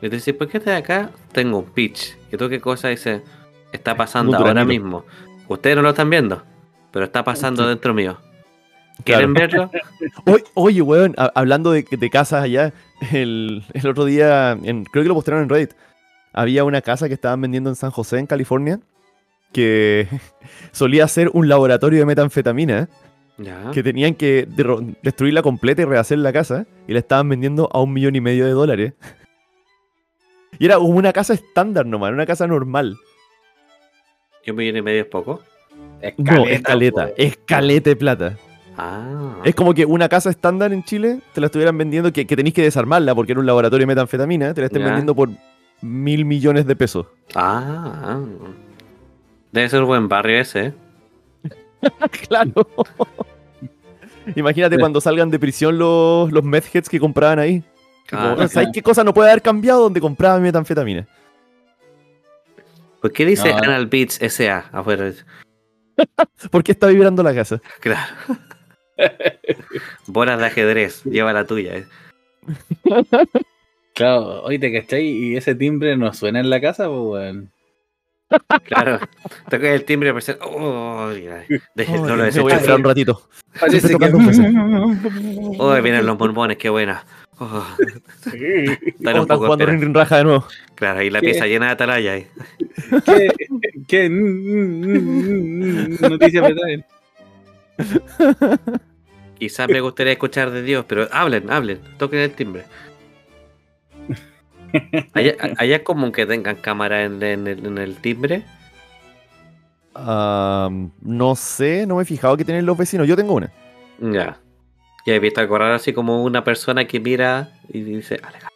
[0.00, 1.10] Y te decís, ¿por qué estás acá?
[1.32, 2.16] Tengo un pitch.
[2.32, 3.22] ¿Y tú qué cosa dice?
[3.72, 5.04] Está pasando ahora mismo.
[5.48, 6.42] Ustedes no lo están viendo,
[6.90, 7.68] pero está pasando Sí.
[7.68, 8.16] dentro mío.
[9.04, 9.32] Claro.
[9.32, 9.70] ¿Quieren verlo?
[10.26, 12.72] Oye, oye, weón, hablando de, de casas allá,
[13.12, 15.72] el, el otro día, en- creo que lo postearon en Reddit,
[16.32, 18.80] había una casa que estaban vendiendo en San José, en California,
[19.52, 20.08] que
[20.72, 22.88] solía ser un laboratorio de metanfetamina,
[23.38, 23.70] Ya.
[23.72, 24.48] que tenían que
[25.02, 28.44] destruirla completa y rehacer la casa, y la estaban vendiendo a un millón y medio
[28.46, 28.92] de dólares.
[30.58, 32.96] Y era como una casa estándar nomás, una casa normal.
[34.44, 35.40] ¿Y un millón y medio es poco?
[36.16, 38.36] No, escaleta, escaleta de plata.
[38.80, 39.40] Ah.
[39.44, 42.54] Es como que una casa estándar en Chile te la estuvieran vendiendo, que, que tenéis
[42.54, 45.30] que desarmarla porque era un laboratorio de metanfetamina, te la estén vendiendo por
[45.82, 47.06] mil millones de pesos.
[47.34, 48.20] Ah.
[49.50, 50.74] Debe ser un buen barrio ese, ¿eh?
[52.28, 52.52] claro.
[54.36, 57.64] Imagínate cuando salgan de prisión los, los medheads que compraban ahí.
[58.12, 61.06] Ah, ¿Sabes qué cosa no puede haber cambiado donde compraban metanfetamina?
[63.00, 63.58] ¿Por qué dice No.
[63.58, 65.12] Anal Beats SA afuera?
[66.50, 67.60] ¿Por qué está vibrando la casa?
[67.80, 68.14] Claro.
[70.06, 71.76] Bolas de ajedrez, lleva la tuya.
[71.76, 71.86] eh.
[73.94, 77.50] Claro, hoy te cachai y ese timbre no suena en la casa, pues weón.
[78.64, 79.00] Claro.
[79.48, 80.36] Toca el timbre y parece.
[80.42, 81.08] Oh.
[81.74, 83.22] Deje- no lo voy a esperar un ratito.
[83.58, 84.12] Parece que...
[85.58, 87.04] Oh, vienen los bombones, qué buena.
[87.40, 87.64] Oh,
[88.26, 90.44] están Oh, un están poco jugando espera- ring ring raja de nuevo.
[90.74, 91.26] Claro, y la ¿Qué?
[91.30, 92.16] pieza llena de atalaya.
[93.06, 93.32] ¿Qué?
[93.86, 94.08] ¿Qué?
[96.10, 96.84] Noticias me traen.
[99.38, 102.64] Quizás me gustaría escuchar de Dios, pero hablen, hablen, toquen el timbre.
[105.14, 108.44] Allá, allá es común que tengan cámara en, en el, en el timbre.
[109.94, 113.06] No sé, no me he fijado que tienen los vecinos.
[113.06, 113.50] Yo tengo una.
[114.00, 114.38] Ya.
[115.06, 118.48] Ya he visto algo raro así como una persona que mira y dice, "Aleja".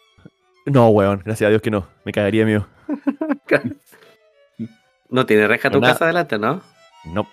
[0.65, 1.87] No, weón, gracias a Dios que no.
[2.05, 2.67] Me cagaría mío.
[5.09, 6.61] no tiene reja tu casa adelante, ¿no?
[7.05, 7.27] No.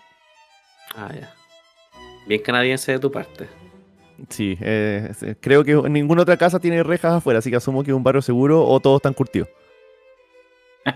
[0.97, 1.33] Ah, ya.
[2.27, 3.49] Bien canadiense de tu parte.
[4.29, 7.97] Sí, eh, creo que ninguna otra casa tiene rejas afuera, así que asumo que es
[7.97, 9.49] un barrio seguro o todos están curtidos.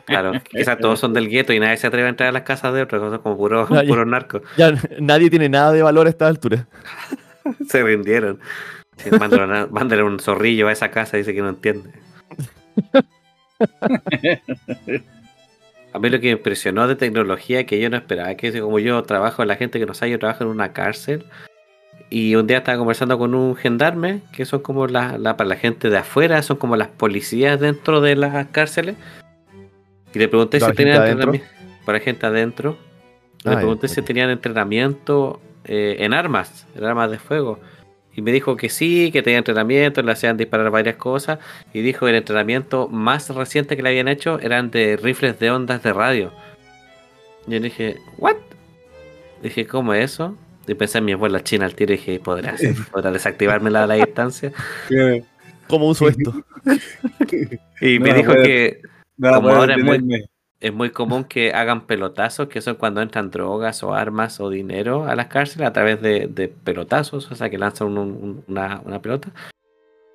[0.06, 2.74] Claro, quizás todos son del gueto y nadie se atreve a entrar a las casas
[2.74, 3.68] de otros, son como puros
[4.06, 4.42] narcos.
[4.56, 6.66] Ya nadie tiene nada de valor a esta altura.
[7.68, 8.40] Se rindieron.
[8.96, 11.90] Sí, mándale, un zorrillo a esa casa, dice que no entiende.
[15.94, 18.80] A mí lo que me impresionó de tecnología que yo no esperaba, que es como
[18.80, 21.24] yo trabajo, la gente que no sabe, yo trabajo en una cárcel.
[22.10, 25.56] Y un día estaba conversando con un gendarme, que son como la, la- para la
[25.56, 28.96] gente de afuera, son como las policías dentro de las cárceles.
[30.12, 31.32] Y le pregunté ¿Para si tenían adentro?
[31.32, 31.82] entrenamiento.
[31.86, 32.76] Para gente adentro.
[33.44, 37.60] Le Ah, pregunté si tenían entrenamiento eh, en armas, en armas de fuego.
[38.16, 41.38] Y me dijo que sí, que tenía entrenamiento, le hacían disparar varias cosas.
[41.72, 45.50] Y dijo que el entrenamiento más reciente que le habían hecho eran de rifles de
[45.50, 46.32] ondas de radio.
[47.46, 48.36] Yo le dije, ¿what?
[49.42, 50.36] Dije, ¿cómo es eso?
[50.66, 52.74] Y pensé en mi abuela china al tiro y dije, ¿podrá, hacer?
[52.92, 54.52] ¿podrá desactivármela a la distancia?
[55.68, 56.34] ¿Cómo uso esto?
[57.80, 58.80] Y me la dijo que
[59.18, 60.24] No, Como ahora es muy-.
[60.64, 65.04] Es muy común que hagan pelotazos, que son cuando entran drogas o armas o dinero
[65.04, 68.80] a las cárceles a través de, de pelotazos, o sea, que lanzan un- un- una,
[68.84, 69.28] una pelota.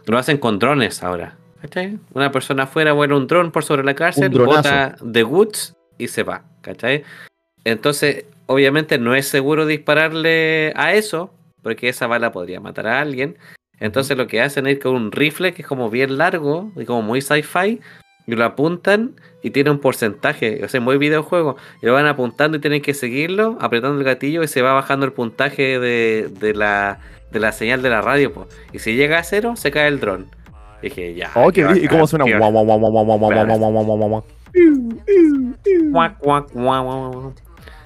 [0.05, 1.37] Lo hacen con drones ahora.
[1.61, 1.99] ¿Cachai?
[2.13, 6.23] Una persona afuera vuela un dron por sobre la cárcel, bota de woods y se
[6.23, 6.43] va.
[6.61, 7.03] ¿Cachai?
[7.65, 13.37] Entonces, obviamente no es seguro dispararle a eso, porque esa bala podría matar a alguien.
[13.79, 16.85] Entonces lo que hacen es ir con un rifle que es como bien largo y
[16.85, 17.79] como muy sci-fi,
[18.33, 19.11] y lo apuntan
[19.41, 22.93] y tiene un porcentaje, o sea, muy videojuego, y lo van apuntando y tienen que
[22.93, 26.99] seguirlo, apretando el gatillo y se va bajando el puntaje de, de la,
[27.31, 28.33] de la señal de la radio.
[28.33, 28.47] po.
[28.73, 30.27] Y si llega a cero, se cae el dron.
[30.81, 31.31] Dije, ya.
[31.35, 31.85] Oh, qué qué brillo.
[31.85, 32.25] ¿Y cómo suena?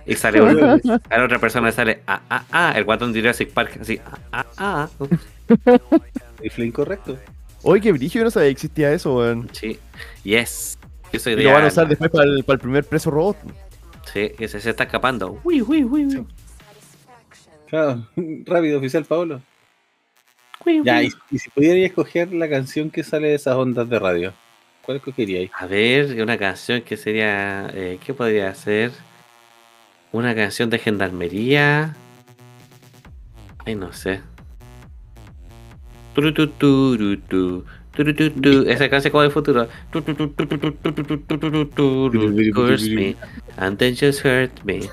[0.05, 0.73] Y sale una-
[1.09, 3.99] a la otra persona le sale ah, ah, ah, el guatón de Jurassic Park, así,
[4.05, 4.89] ah, ah, ah.
[6.39, 7.17] Rifle incorrecto.
[7.63, 9.49] Oye, qué brillo, yo no sabía que existía eso, weón.
[9.53, 9.79] Sí,
[10.23, 10.77] yes.
[11.11, 13.37] Eso Y lo van a usar después para el, para el primer preso robot.
[14.11, 15.39] Sí, que se, se está escapando.
[15.43, 16.27] Uy, uy, uy, uy.
[17.69, 18.07] Claro,
[18.45, 19.41] rápido, oficial Pablo.
[20.65, 21.13] Uy, Ya, uy.
[21.31, 24.33] y, y si pudierais escoger la canción que sale de esas ondas de radio,
[24.81, 25.51] ¿cuál escogeríais?
[25.57, 27.69] A ver, una canción que sería.
[27.73, 28.91] eh, ¿Qué podría ser?
[30.11, 31.95] Una canción de gendarmería.
[33.65, 34.21] Ay, no sé.
[38.67, 39.67] Esa canción como de futuro.
[42.53, 43.15] Curse me,
[43.57, 44.89] and then just hurt me.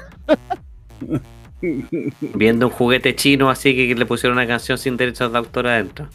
[2.35, 6.09] Viendo un juguete chino así que le pusieron una canción sin derechos de autor adentro.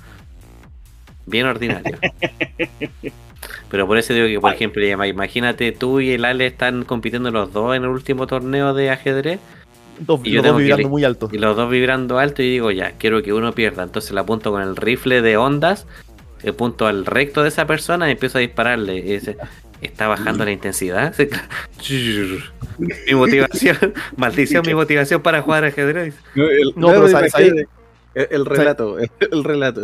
[1.25, 1.97] Bien ordinario.
[3.69, 7.51] Pero por eso digo que, por ejemplo, imagínate tú y el Ale están compitiendo los
[7.51, 9.39] dos en el último torneo de ajedrez
[9.99, 11.29] Dos, Y los dos vibrando le- muy alto.
[11.31, 13.83] y los dos vibrando alto y digo, ya, quiero que uno pierda.
[13.83, 15.87] Entonces le apunto con el rifle de ondas,
[16.43, 18.97] le apunto al recto de esa persona y empiezo a dispararle.
[18.97, 19.37] Y dice,
[19.81, 21.13] está bajando la intensidad.
[22.79, 23.77] mi motivación,
[24.17, 26.15] maldición, mi motivación para jugar ajedrez.
[26.35, 27.67] No, el, No, pero sabes- imagínate,
[28.15, 29.81] el, el relato, el, el relato.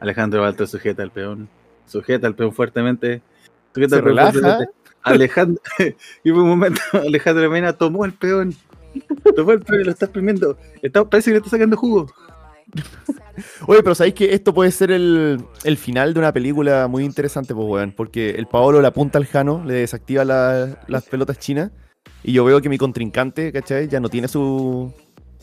[0.00, 1.48] Alejandro Balto sujeta al peón,
[1.86, 3.22] sujeta al peón fuertemente,
[3.74, 4.32] sujeta Se al peón relaja.
[4.32, 4.72] fuertemente.
[5.02, 5.62] Alejandro,
[6.24, 8.54] y por un momento Alejandro Mena tomó el peón,
[8.94, 10.56] el lo está exprimiendo.
[10.82, 12.06] Está, parece que le está sacando jugo.
[13.66, 17.54] Oye, pero sabéis que esto puede ser el, el final de una película muy interesante,
[17.54, 17.92] pues, weón.
[17.92, 21.70] Porque el Paolo le apunta al Jano, le desactiva la- las pelotas chinas.
[22.24, 23.88] Y yo veo que mi contrincante, ¿cachai?
[23.88, 24.92] Ya no tiene su,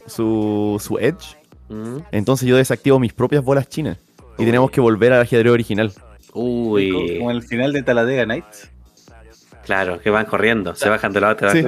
[0.05, 1.37] su, su edge.
[1.69, 1.97] Mm.
[2.11, 3.97] Entonces yo desactivo mis propias bolas chinas.
[4.37, 5.93] Y tenemos que volver al ajedrez original.
[6.33, 8.69] Uy, Como el final de Talladega Nights.
[9.63, 11.51] claro, que van corriendo, se bajan de la otra.
[11.53, 11.63] Sí.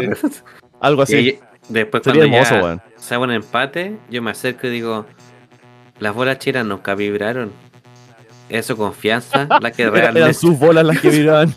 [0.81, 1.39] Algo así.
[1.69, 2.81] Después Sería cuando hermoso, ya weón.
[2.97, 5.05] se haga un empate, yo me acerco y digo,
[5.99, 7.51] las bolas chinas nunca vibraron.
[8.49, 11.53] Eso confianza, la que Era- realmente eran sus bolas las que vibraban.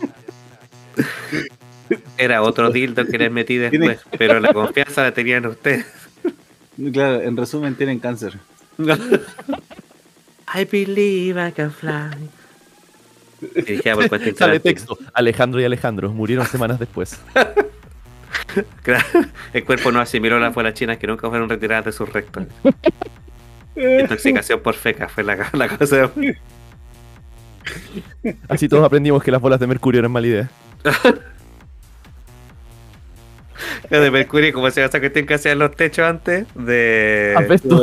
[2.19, 5.87] era otro dildo que les metí después, pero la confianza la tenían ustedes.
[6.95, 8.39] Claro, en resumen tienen cáncer.
[8.79, 12.09] I believe I can fly.
[13.55, 14.97] Dirigida por Quentin Sale texto.
[15.13, 17.21] Alejandro y Alejandro murieron semanas después.
[18.83, 19.05] Claro,
[19.53, 22.45] El cuerpo no asimiló las bolas chinas que nunca fueron retiradas de sus rectos.
[23.77, 26.11] Intoxicación por feca fue la, la cosa.
[28.49, 30.51] Así todos aprendimos que las bolas de mercurio eran mala idea.
[33.91, 37.35] La de Mercurio, como se llama esa cuestión que hacían los techos antes, de.
[37.37, 37.83] Asbesto.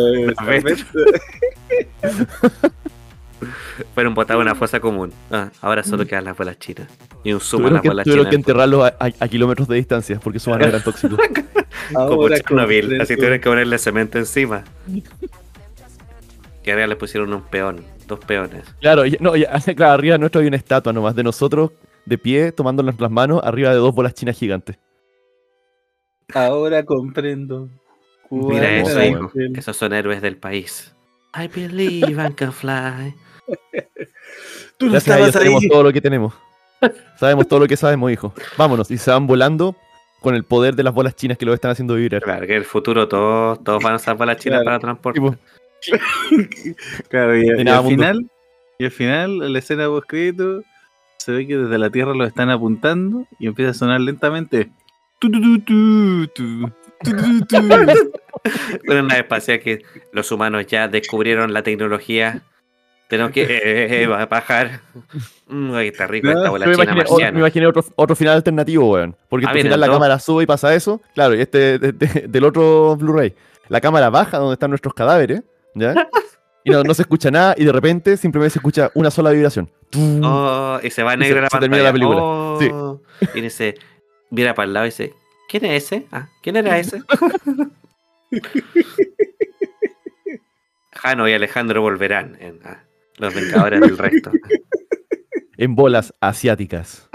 [3.94, 5.12] Fueron botados en una fosa común.
[5.32, 6.88] Ah, ahora solo quedan las bolas chinas.
[7.24, 8.30] Y un a Tuvieron las que, bolas tuvieron chinas.
[8.32, 11.20] que enterrarlos a, a- a kilómetros de distancia porque sus manos eran tóxicos.
[11.94, 14.64] Como Chernobyl, así tuvieron que ponerle cemento encima.
[16.64, 18.66] Y ahora le pusieron un peón, dos peones.
[18.82, 21.72] Claro, y- no, y- claro, arriba nuestro había una estatua nomás de nosotros
[22.06, 24.78] de pie tomando las manos arriba de dos bolas chinas gigantes.
[26.34, 27.70] Ahora comprendo.
[28.30, 29.32] Mira eso, hijo.
[29.56, 30.94] Esos son héroes del país.
[31.34, 33.16] I believe I can fly.
[34.78, 35.70] Tú no Gracias a tenemos ahí.
[35.70, 36.34] todo lo que tenemos.
[37.20, 38.34] Sabemos todo lo que sabemos, hijo.
[38.58, 38.92] Vámonos.
[38.92, 39.76] Y se van volando
[40.22, 42.22] con el poder de las bolas chinas que lo están haciendo vibrar.
[42.22, 44.66] Claro, que en el futuro todos, todos van a usar bolas chinas Claro.
[44.66, 45.22] para transporte.
[47.10, 48.30] Claro, y, al final,
[48.80, 50.64] y al final, en la escena post crédito,
[51.18, 54.70] se ve que desde la Tierra lo están apuntando y empieza a sonar lentamente.
[55.20, 56.72] Tu, tu, tu, tu, tu,
[57.04, 58.12] tu, tu, tu.
[58.92, 59.84] Una espacial que
[60.14, 62.42] los humanos ya descubrieron la tecnología.
[63.10, 64.82] Tenemos que eh, eh, eh, bajar.
[65.50, 67.32] Mm, ay, está rico No, esta bola yo me china imaginé, o- marciana.
[67.32, 69.16] me imaginé otro, otro final alternativo, weón.
[69.30, 71.02] Porque Ah, al vienen final la cámara sube y pasa eso.
[71.16, 73.34] Claro, y este de- de- del otro Blu-ray.
[73.70, 75.44] La cámara baja donde están nuestros cadáveres,
[75.74, 75.96] ¿ya?
[76.66, 79.70] Y no, no se escucha nada y de repente simplemente se escucha una sola vibración.
[80.22, 82.20] Oh, y se va Y negro se- la se termina la película.
[82.22, 83.00] Oh,
[83.34, 83.76] Y dice,
[84.30, 85.14] mira para el lado y dice,
[85.48, 86.08] ¿quién es ese?
[86.12, 87.02] Ah, ¿quién era ese?
[90.92, 92.84] Jano y Alejandro volverán en ah,
[93.18, 94.32] Los Vengadores del Resto.
[95.60, 97.10] En bolas asiáticas.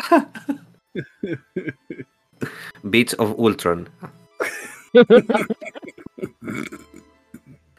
[2.83, 3.89] Beats of Ultron.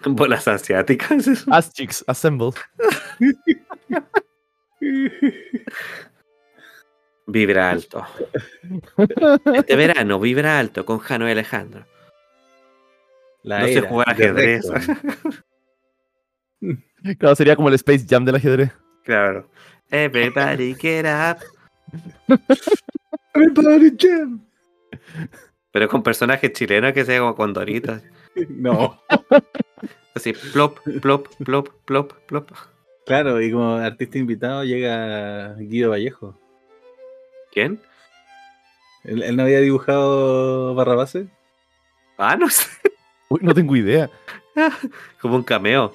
[0.05, 1.45] Bolas asiáticas.
[1.51, 2.51] As chicks assemble.
[7.27, 8.05] Vibra alto.
[9.53, 11.85] Este verano, vibra alto con Jano y Alejandro.
[13.43, 14.65] La No jugar de ajedrez.
[17.19, 18.71] Claro, sería como el Space Jam del ajedrez.
[19.03, 19.49] claro.
[19.91, 21.37] Everybody get up.
[23.35, 24.41] Everybody jam.
[25.71, 28.01] Pero con personajes chilenos que sea como con Doritos.
[28.49, 28.99] No.
[30.15, 32.51] Así, plop, plop, plop, plop, plop.
[33.05, 36.39] Claro, y como artista invitado llega Guido Vallejo.
[37.51, 37.79] ¿Quién?
[39.03, 41.27] ¿Él, él no había dibujado Barrabase?
[42.17, 42.67] Ah, no sé.
[43.29, 44.09] Uy, no tengo idea.
[45.21, 45.93] Como un cameo.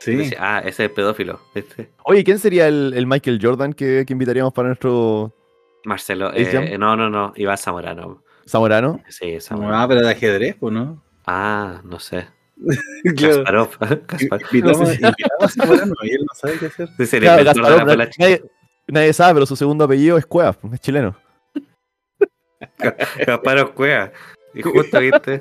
[0.00, 0.32] Sí.
[0.38, 1.40] Ah, ese es pedófilo.
[1.54, 1.90] Este.
[2.04, 5.34] Oye, ¿quién sería el, el Michael Jordan que, que invitaríamos para nuestro
[5.84, 6.32] Marcelo.
[6.32, 7.32] ¿Es eh, no, no, no.
[7.36, 8.22] Iván Zamorano.
[8.46, 9.00] Zamorano?
[9.08, 9.78] Sí, Zamorano.
[9.78, 11.02] Ah, pero de ajedrez, pues, ¿no?
[11.26, 12.28] Ah, no sé.
[13.16, 13.70] Kasparov.
[15.48, 16.88] Zamorano y él no sabe qué hacer.
[16.96, 18.42] Sí, sería Claro, de la nadie,
[18.86, 21.16] nadie sabe, pero su segundo apellido es Cuevas, es chileno.
[23.26, 24.12] Kasparov Cueva.
[24.54, 25.40] Y justo, viste.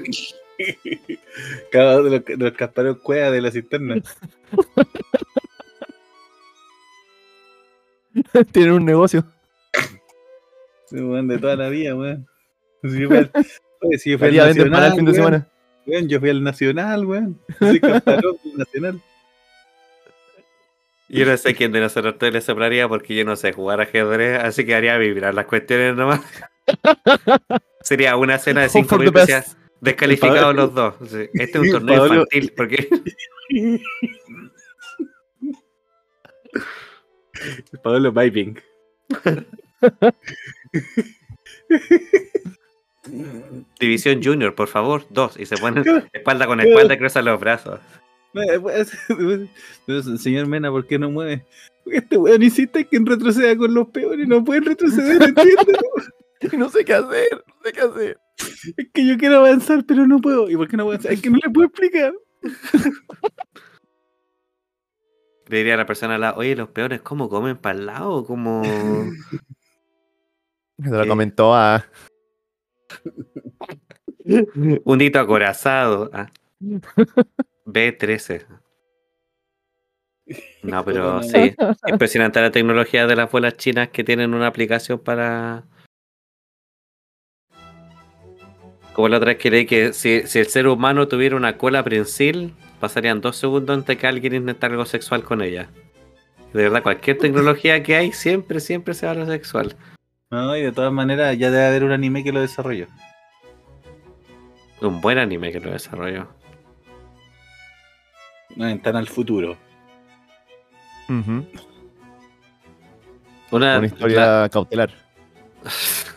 [1.72, 3.96] Cada uno de los, de los Kasparov cueva de la cisterna.
[8.52, 9.24] Tienen un negocio.
[10.86, 12.28] Sí, weón, de toda la vida, weón.
[12.84, 13.32] Si yo fui al,
[13.82, 15.16] oye, si yo fui al para el Nacional, fin de weón.
[15.16, 15.48] semana.
[15.86, 17.40] Weón, yo fui al Nacional, weón.
[17.60, 18.02] Soy del
[18.58, 19.02] Nacional.
[21.12, 24.40] Yo no sé quién de nosotros tres le soplaría porque yo no sé jugar ajedrez,
[24.44, 26.22] así que haría vibrar las cuestiones nomás.
[27.82, 29.48] Sería una cena de Hope 5 for the minutos best.
[29.48, 30.96] ya descalificados los dos.
[31.08, 32.88] Sí, Este es un torneo Pablo- infantil porque
[37.84, 38.60] Pablo Piping.
[43.80, 45.40] División Junior, por favor, dos.
[45.40, 47.80] Y se ponen espalda con espalda y cruzan los brazos.
[50.20, 51.46] Señor Mena, ¿por qué no mueve?
[51.84, 55.80] Porque este weón insiste que retroceda con los peores, no pueden retroceder, entiéndelo.
[56.58, 58.20] No sé qué hacer, no sé qué hacer.
[58.78, 60.50] Es que yo quiero avanzar, pero no puedo.
[60.50, 61.14] ¿Y por qué no puedo avanzar?
[61.14, 62.14] Es que no le puedo explicar.
[65.48, 68.24] Le diría a la persona al lado, oye, los peones, ¿cómo comen para el lado?
[68.24, 68.64] Como.
[68.64, 68.72] Se
[70.90, 71.08] lo Eh.
[71.08, 71.84] comentó a.
[74.86, 76.12] Un hito acorazado.
[76.14, 76.30] Ah.
[77.66, 78.46] B13.
[80.62, 81.56] No, pero sí.
[81.88, 85.64] Impresionante la tecnología de las bolas chinas que tienen una aplicación para.
[89.00, 91.82] Como la otra vez que leí que si, si el ser humano tuviera una cola
[91.86, 95.70] prensil, pasarían dos segundos antes que alguien intentara algo sexual con ella.
[96.52, 99.78] De verdad, cualquier tecnología que hay, siempre, siempre se va a lo sexual.
[100.30, 102.88] No, y de todas maneras, ya debe haber un anime que lo desarrolló.
[104.82, 106.28] Un buen anime que lo desarrolló.
[108.58, 109.56] Una ventana al futuro.
[111.08, 111.46] Ujú,
[113.52, 114.92] Una, Una historia cautelar.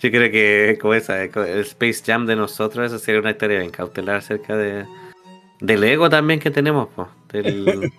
[0.00, 3.70] Yo creo que como esa, el Space Jam de nosotros, esa sería una historia bien
[3.70, 4.84] cautelar acerca de
[5.60, 7.64] del ego también que tenemos, po, del,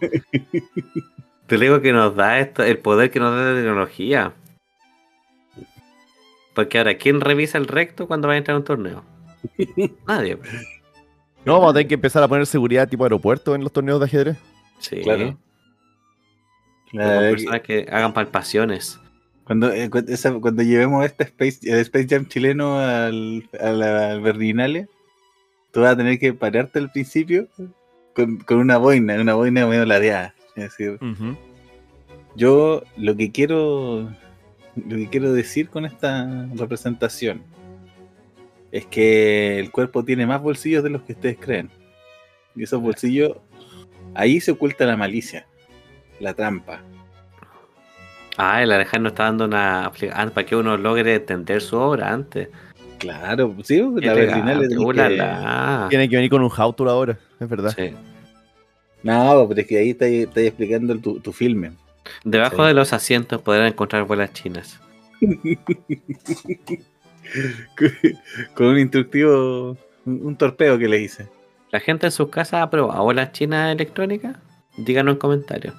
[1.47, 4.33] del ego que nos da esto, el poder que nos da la tecnología.
[6.53, 9.03] Porque ahora, ¿quién revisa el recto cuando va a entrar a un torneo?
[10.07, 10.37] Nadie.
[10.37, 10.43] po.
[11.45, 14.05] No, vamos a tener que empezar a poner seguridad tipo aeropuerto en los torneos de
[14.05, 14.37] ajedrez.
[14.79, 15.01] Sí.
[15.01, 15.37] Claro.
[16.91, 18.99] Como La- personas que hagan palpaciones.
[19.47, 24.11] Cuando, eh, cu- esa- cuando llevemos este Space, el Space Jam chileno al, a la-
[24.11, 24.87] al Berlinale,
[25.71, 27.47] tú vas a tener que pararte al principio
[28.13, 30.35] con, con una boina, una boina medio ladeada.
[30.55, 30.97] Es decir,
[32.35, 34.11] yo lo que quiero
[34.75, 37.41] lo que quiero decir con esta representación
[38.71, 41.69] es que el cuerpo tiene más bolsillos de los que ustedes creen.
[42.55, 43.37] Y esos bolsillos,
[44.13, 45.47] ahí se oculta la malicia,
[46.19, 46.83] la trampa.
[48.37, 52.49] Ah, el Alejandro está dando una explicación para que uno logre entender su obra antes.
[52.99, 55.83] Claro, sí, la tenés ulala.
[55.85, 57.73] que- Tiene que venir con un Hautur ahora, es verdad.
[57.75, 57.93] Sí.
[59.03, 61.71] No, pero es que ahí está, está explicando el- tu, tu filme.
[62.23, 62.67] Debajo Sí.
[62.67, 64.79] de los asientos podrán encontrar bolas chinas.
[68.53, 71.27] Con un instructivo, un, un torpeo que le hice.
[71.71, 74.37] ¿La gente en sus casas ha probado bolas chinas electrónicas?
[74.77, 75.75] Díganos en comentarios.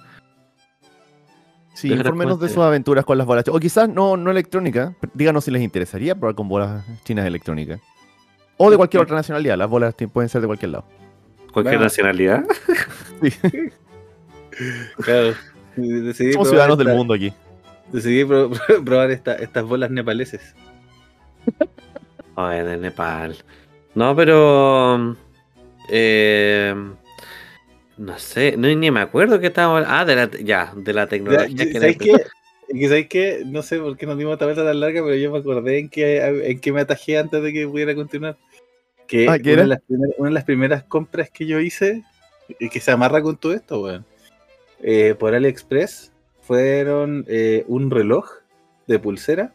[1.81, 3.45] Sí, infórmenos de sus aventuras con las bolas.
[3.49, 4.95] O quizás no, no electrónica.
[5.15, 7.81] Díganos si les interesaría probar con bolas chinas electrónicas.
[8.57, 9.57] O de cualquier otra nacionalidad.
[9.57, 10.85] Las bolas pueden ser de cualquier lado.
[11.53, 11.85] ¿Cualquier Bueno.
[11.85, 12.45] nacionalidad?
[15.03, 15.35] Claro.
[15.77, 17.33] Decidí Somos probar ciudadanos del mundo aquí.
[17.93, 18.51] Decidí pro-
[18.85, 20.55] probar esta- estas bolas nepaleses.
[22.35, 23.37] Ay, de Nepal.
[23.95, 25.17] No, pero.
[25.91, 26.75] Eh,
[27.99, 29.85] no sé, no, ni me acuerdo que estábamos.
[29.87, 31.49] Ah, de la, ya, de la Ya, tecnología.
[31.49, 32.89] yo- que ¿Sabes qué?
[32.89, 33.43] ¿sabes qué?
[33.47, 35.89] No sé por qué nos dimos esta vuelta tan larga, pero yo me acordé en
[35.89, 36.19] que,
[36.51, 38.37] en que me atajé antes de que pudiera continuar.
[39.07, 42.03] Que, Ah, ¿qué una, de las primer- una de las primeras compras que yo hice,
[42.59, 44.05] y que se amarra con todo esto, weón,
[44.83, 48.31] eh, por AliExpress, fueron eh, un reloj
[48.87, 49.53] de pulsera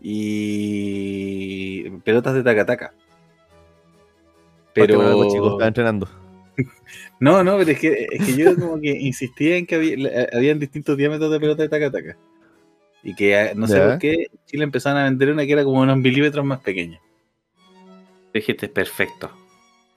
[0.00, 2.92] y pelotas de tacataca.
[4.74, 4.98] Pero...
[4.98, 5.28] Pero...
[5.30, 6.08] chicos, estaba entrenando.
[7.20, 10.58] No, no, pero es que, es que yo como que insistía en que había, habían
[10.58, 12.16] distintos diámetros de pelota de taca-taca.
[13.02, 13.88] Y que ah, no sé Ya.
[13.90, 17.00] por qué en Chile empezaron a vender una que era como unos milímetros más pequeña.
[18.32, 19.30] Dijiste perfecto.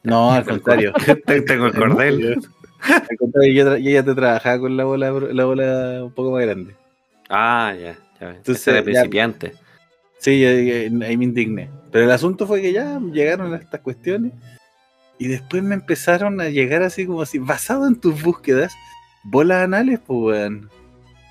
[0.04, 0.94] No, al contrario.
[1.48, 2.38] Tengo el cordel.
[2.82, 6.76] al contrario, yo, ya te trabajaba con la bola, la bola un poco más grande.
[7.30, 8.28] Ah, ya, ya.
[8.28, 8.38] ves.
[8.38, 9.54] Entonces, era ya- principiante.
[10.20, 11.70] Sí, ahí me indigné.
[11.92, 14.34] Pero el asunto fue que ya llegaron a estas cuestiones
[15.20, 18.74] y después me empezaron a llegar así como así, basado en tus búsquedas,
[19.24, 20.70] bolas anales, pues weón.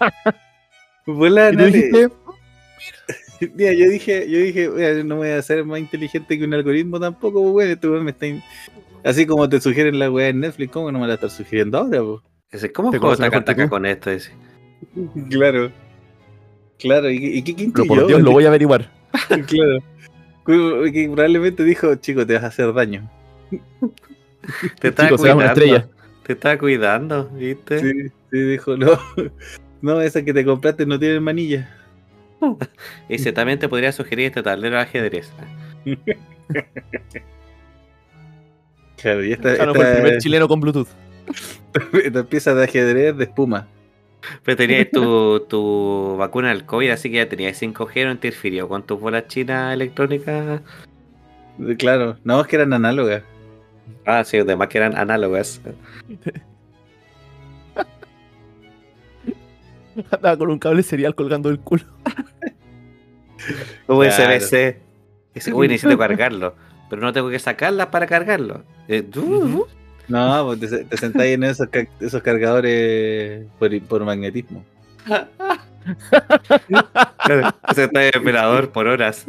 [1.06, 1.72] Bolas ¿Y tú anales.
[1.72, 2.08] dijiste?
[3.54, 6.98] Mira, yo dije, yo dije, "Wea, no voy a ser más inteligente que un algoritmo
[6.98, 8.42] tampoco, pues weón, este weón me está in-
[9.04, 12.02] Así como te sugieren la weá en Netflix, ¿cómo no me la estar sugiriendo ahora,
[12.02, 12.20] pues?
[12.50, 13.68] Ese, ¿Cómo Te juego taca tú.
[13.68, 14.10] con esto?
[14.10, 14.32] Dice.
[15.30, 15.70] Claro.
[16.78, 18.06] Claro, ¿y, qué- y qué Pero por yo?
[18.08, 18.90] Dios, lo voy a averiguar.
[19.46, 19.78] Claro.
[20.44, 23.08] Que probablemente dijo, chico, te vas a hacer daño.
[24.80, 25.44] Te estaba una cuidando.
[25.44, 25.88] estrella.
[26.24, 27.80] Te estaba cuidando, ¿viste?
[27.80, 28.98] Sí, sí, dijo, no.
[29.82, 31.68] No, esa que te compraste no tiene manilla.
[33.08, 35.30] Dice, también te podría sugerir este tablero de ajedrez.
[38.96, 40.88] Claro, y esta, no, fue el esta, primer chileno con Bluetooth.
[42.02, 43.68] esta pieza de ajedrez de espuma.
[44.42, 48.84] Pero tenías tu, tu vacuna del COVID, así que ya tenías 5G, no interfirió con
[48.84, 50.62] tus bolas chinas electrónicas.
[51.78, 53.22] Claro, no, es que eran análogas.
[54.04, 55.60] Ah, sí, además que eran análogas.
[60.10, 61.84] Andaba con un cable serial colgando del culo.
[63.88, 64.80] USB-C.
[65.34, 65.58] Claro.
[65.58, 66.54] Uy, necesito cargarlo.
[66.88, 68.62] Pero no tengo que sacarlas para cargarlo.
[68.88, 69.04] Eh.
[70.08, 71.68] No, pues te, te sentáis en esos,
[72.00, 74.64] esos cargadores por, por magnetismo.
[77.70, 79.26] Ese está de operador por horas.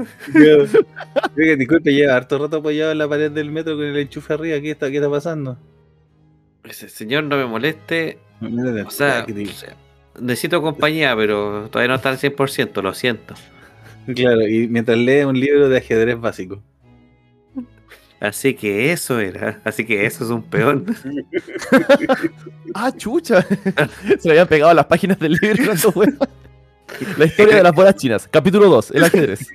[1.35, 4.59] Disculpe, lleva harto rato apoyado en la pared del metro con el enchufe arriba.
[4.59, 5.57] ¿Qué está, qué está pasando?
[6.63, 8.19] Dice, señor, no me moleste.
[8.85, 9.25] O sea,
[10.19, 13.35] necesito compañía, pero todavía no está al 100%, lo siento.
[14.15, 16.61] Claro, y mientras lee un libro de ajedrez básico.
[18.19, 19.61] Así que eso era.
[19.63, 20.85] Así que eso es un peón.
[22.73, 23.41] Ah, chucha.
[23.41, 25.73] Se le habían pegado las páginas del libro.
[27.17, 28.27] La historia de las bolas chinas.
[28.27, 28.91] Capítulo 2.
[28.91, 29.47] El ajedrez.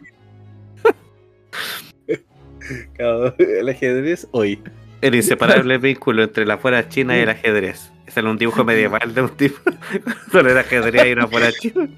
[3.39, 4.63] El ajedrez hoy.
[5.01, 7.91] El inseparable vínculo entre la fuera china y el ajedrez.
[8.07, 9.59] Ese era un dibujo medieval de un tipo.
[10.33, 11.89] Solo era ajedrez y una fuera china.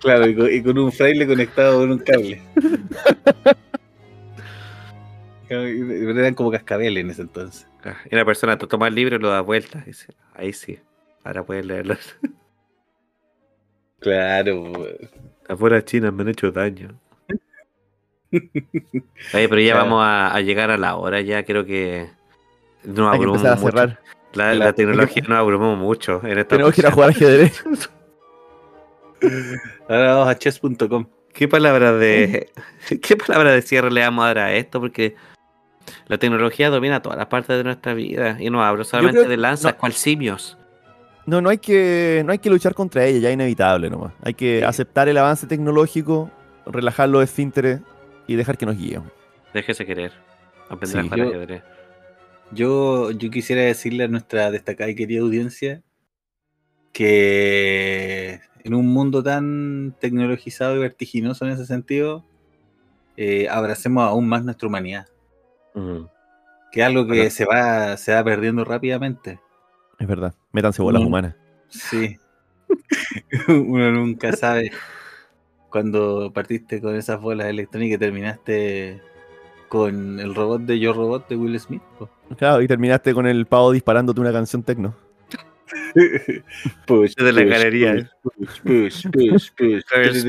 [0.00, 2.40] Claro, y con, y con un fraile conectado con un cable.
[5.48, 7.66] Eran como cascabeles en ese entonces.
[8.10, 9.82] Y la persona te toma el libro y lo da vuelta.
[9.84, 10.78] Y dice, ahí sí.
[11.24, 11.96] Ahora puedes leerlo.
[14.02, 14.72] Claro.
[15.48, 16.88] Las fueras chinas me han hecho daño.
[18.32, 19.78] Oye, pero ya Claro.
[19.90, 21.20] vamos a, a llegar a la hora.
[21.20, 22.08] Ya creo que.
[22.84, 23.66] Nos abrumamos a mucho.
[23.66, 24.00] cerrar.
[24.34, 24.74] La, la Claro.
[24.74, 26.20] tecnología nos abrumó mucho.
[26.24, 27.62] En esta Tenemos que ir a jugar ajedrez.
[29.88, 31.06] Ahora vamos a chess.com.
[31.32, 32.50] ¿Qué palabra de
[33.02, 34.80] qué palabra de cierre le damos ahora a esto?
[34.80, 35.14] Porque
[36.08, 39.36] la tecnología domina todas las partes de nuestra vida y no hablo solamente creo- de
[39.36, 39.78] lanzas no.
[39.78, 40.58] cual simios.
[41.26, 44.12] No, no hay que, no hay que luchar contra ella, ya es inevitable nomás.
[44.22, 44.64] Hay que Sí.
[44.64, 46.30] aceptar el avance tecnológico,
[46.66, 47.80] relajar los esfínteres
[48.26, 49.02] y dejar que nos guíen.
[49.54, 50.12] Déjese querer.
[50.68, 51.62] Aprender Sí, a jugar yo- ajedrez.
[52.52, 55.82] Yo, yo quisiera decirle a nuestra destacada y querida audiencia
[56.92, 62.24] que en un mundo tan tecnologizado y vertiginoso en ese sentido,
[63.16, 65.06] eh, abracemos aún más nuestra humanidad,
[66.70, 67.30] que es algo que Bueno.
[67.30, 69.40] se va, se va perdiendo rápidamente.
[70.02, 70.34] Es verdad.
[70.50, 71.06] Métanse bolas Mm.
[71.06, 71.36] humanas.
[71.68, 72.18] Sí.
[73.48, 74.72] Uno nunca sabe
[75.70, 79.00] cuando partiste con esas bolas electrónicas y terminaste
[79.68, 81.82] con el robot de Yo Robot de Will Smith.
[81.98, 82.10] po.
[82.36, 84.94] Claro, y terminaste con el pavo disparándote una canción tecno.
[86.86, 88.08] Push, Desde la push, galería, ¿eh?
[88.22, 90.22] push, push, push, push,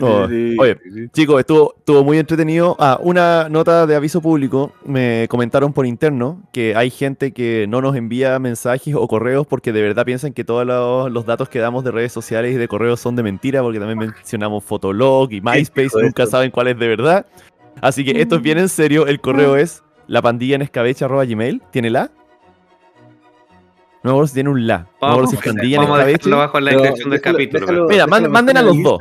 [0.00, 0.76] Oh, oye.
[1.12, 2.76] Chicos, estuvo, estuvo muy entretenido.
[2.80, 4.72] Ah, una nota de aviso público.
[4.84, 9.72] Me comentaron por interno que hay gente que no nos envía mensajes o correos porque
[9.72, 12.66] de verdad piensan que todos los, los datos que damos de redes sociales y de
[12.66, 16.88] correos son de mentira, porque también mencionamos Fotolog y MySpace, nunca saben cuál es de
[16.88, 17.26] verdad.
[17.80, 19.06] Así que esto es bien en serio.
[19.06, 21.62] El correo es la pandilla en escabeche.gmail.
[21.70, 22.10] ¿Tiene la?
[24.02, 24.88] No me acuerdo si tiene un la.
[25.00, 26.12] No me si es pandilla en escabeche.
[26.12, 27.86] dejarlo abajo en la descripción del capítulo.
[27.88, 28.98] Mira, manden a los dos.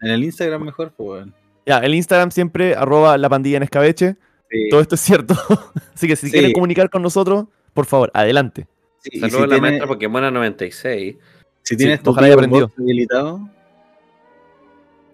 [0.00, 1.26] En el Instagram mejor, pues.
[1.66, 4.16] Ya, el Instagram siempre, arroba la pandilla en escabeche.
[4.50, 5.34] Sí, Todo esto es cierto.
[5.94, 6.32] Así que si Sí.
[6.32, 8.66] quieren comunicar con nosotros, por favor, adelante.
[9.00, 11.16] sí, Saludos si a la tiene- maestra Pokémon 96.
[11.62, 12.70] Si tienes tu ojalá aprendido.
[12.78, 13.40] habilitado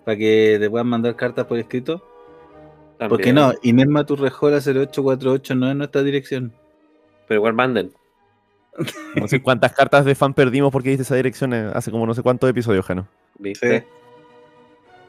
[0.04, 2.06] para que te puedan mandar cartas por escrito.
[3.08, 3.34] Porque también.
[3.34, 6.52] no, Inés Maturrejola 0848 no es nuestra dirección.
[7.26, 7.90] Pero igual manden.
[9.16, 12.14] No sé cuántas cartas de fan perdimos porque diste esa dirección eh, hace como no
[12.14, 13.08] sé cuántos episodios, Jano.
[13.38, 13.80] ¿Viste?
[13.80, 13.86] Sí.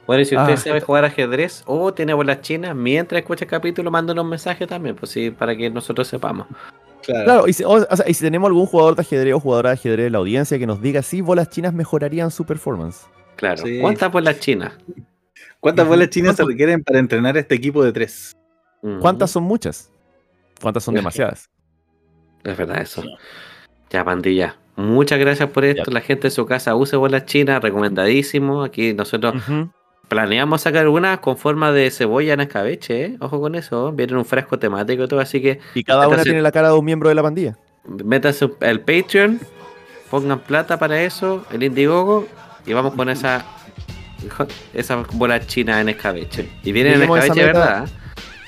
[0.06, 0.58] Bueno, y si usted Ah.
[0.58, 4.96] sabe jugar ajedrez o tiene bolas chinas, mientras escucha el capítulo, mándanos un mensaje también,
[4.96, 6.48] pues sí, para que nosotros sepamos.
[7.06, 7.24] Claro.
[7.26, 9.70] Claro, y si, o- o sea, y si tenemos algún jugador de ajedrez o jugadora
[9.70, 13.06] de ajedrez en la audiencia que nos diga si bolas chinas mejorarían su performance.
[13.36, 13.64] Claro.
[13.64, 13.80] Sí.
[13.82, 14.74] ¿Cuántas bolas chinas?
[15.60, 18.36] ¿Cuántas bolas chinas se ¿Cuánto- requieren para entrenar a este equipo de tres?
[19.00, 19.90] ¿Cuántas son muchas?
[20.62, 21.50] ¿Cuántas son demasiadas?
[22.44, 23.02] Es verdad eso.
[23.90, 24.58] Ya, pandilla.
[24.76, 25.84] Muchas gracias por esto.
[25.88, 25.94] Ya.
[25.94, 28.64] La gente de su casa use bolas chinas, recomendadísimo.
[28.64, 29.36] Aquí nosotros.
[30.14, 33.18] Planeamos sacar una con forma de cebolla en escabeche, ¿eh?
[33.20, 33.92] Ojo con eso.
[33.92, 36.70] Viene en un fresco temático y todo, así que Y cada una tiene la cara
[36.70, 37.58] de un miembro de la pandilla.
[37.86, 39.40] métanse al Patreon,
[40.10, 42.28] pongan plata para eso, el Indiegogo,
[42.66, 43.44] y vamos con esa
[44.74, 46.50] esa bola china en escabeche.
[46.64, 47.46] Y vienen en escabeche, meta.
[47.46, 47.90] ¿verdad?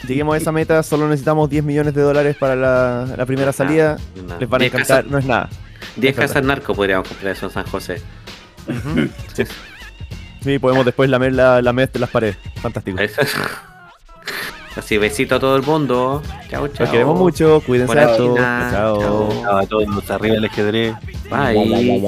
[0.07, 3.97] Lleguemos a esa meta, solo necesitamos 10 millones de dólares para la, la primera salida.
[4.27, 5.49] No, Les van a 10 encantar, casas- no es nada.
[5.95, 6.33] 10 es verdad.
[6.33, 8.01] casas narco podríamos comprar eso en San José.
[9.33, 9.43] Sí.
[10.45, 12.37] Sí, podemos después lamer la, la mes de las paredes.
[12.61, 12.99] Fantástico.
[12.99, 13.19] Eso.
[14.75, 16.21] Así, besito a todo el mundo.
[16.49, 16.81] Chao, chao.
[16.81, 18.35] Los queremos mucho, cuídense harto.
[18.35, 18.67] China.
[18.71, 18.99] Chao.
[18.99, 19.57] Chao.
[19.57, 20.93] A todos arriba el ajedrez.
[21.31, 21.99] Bye.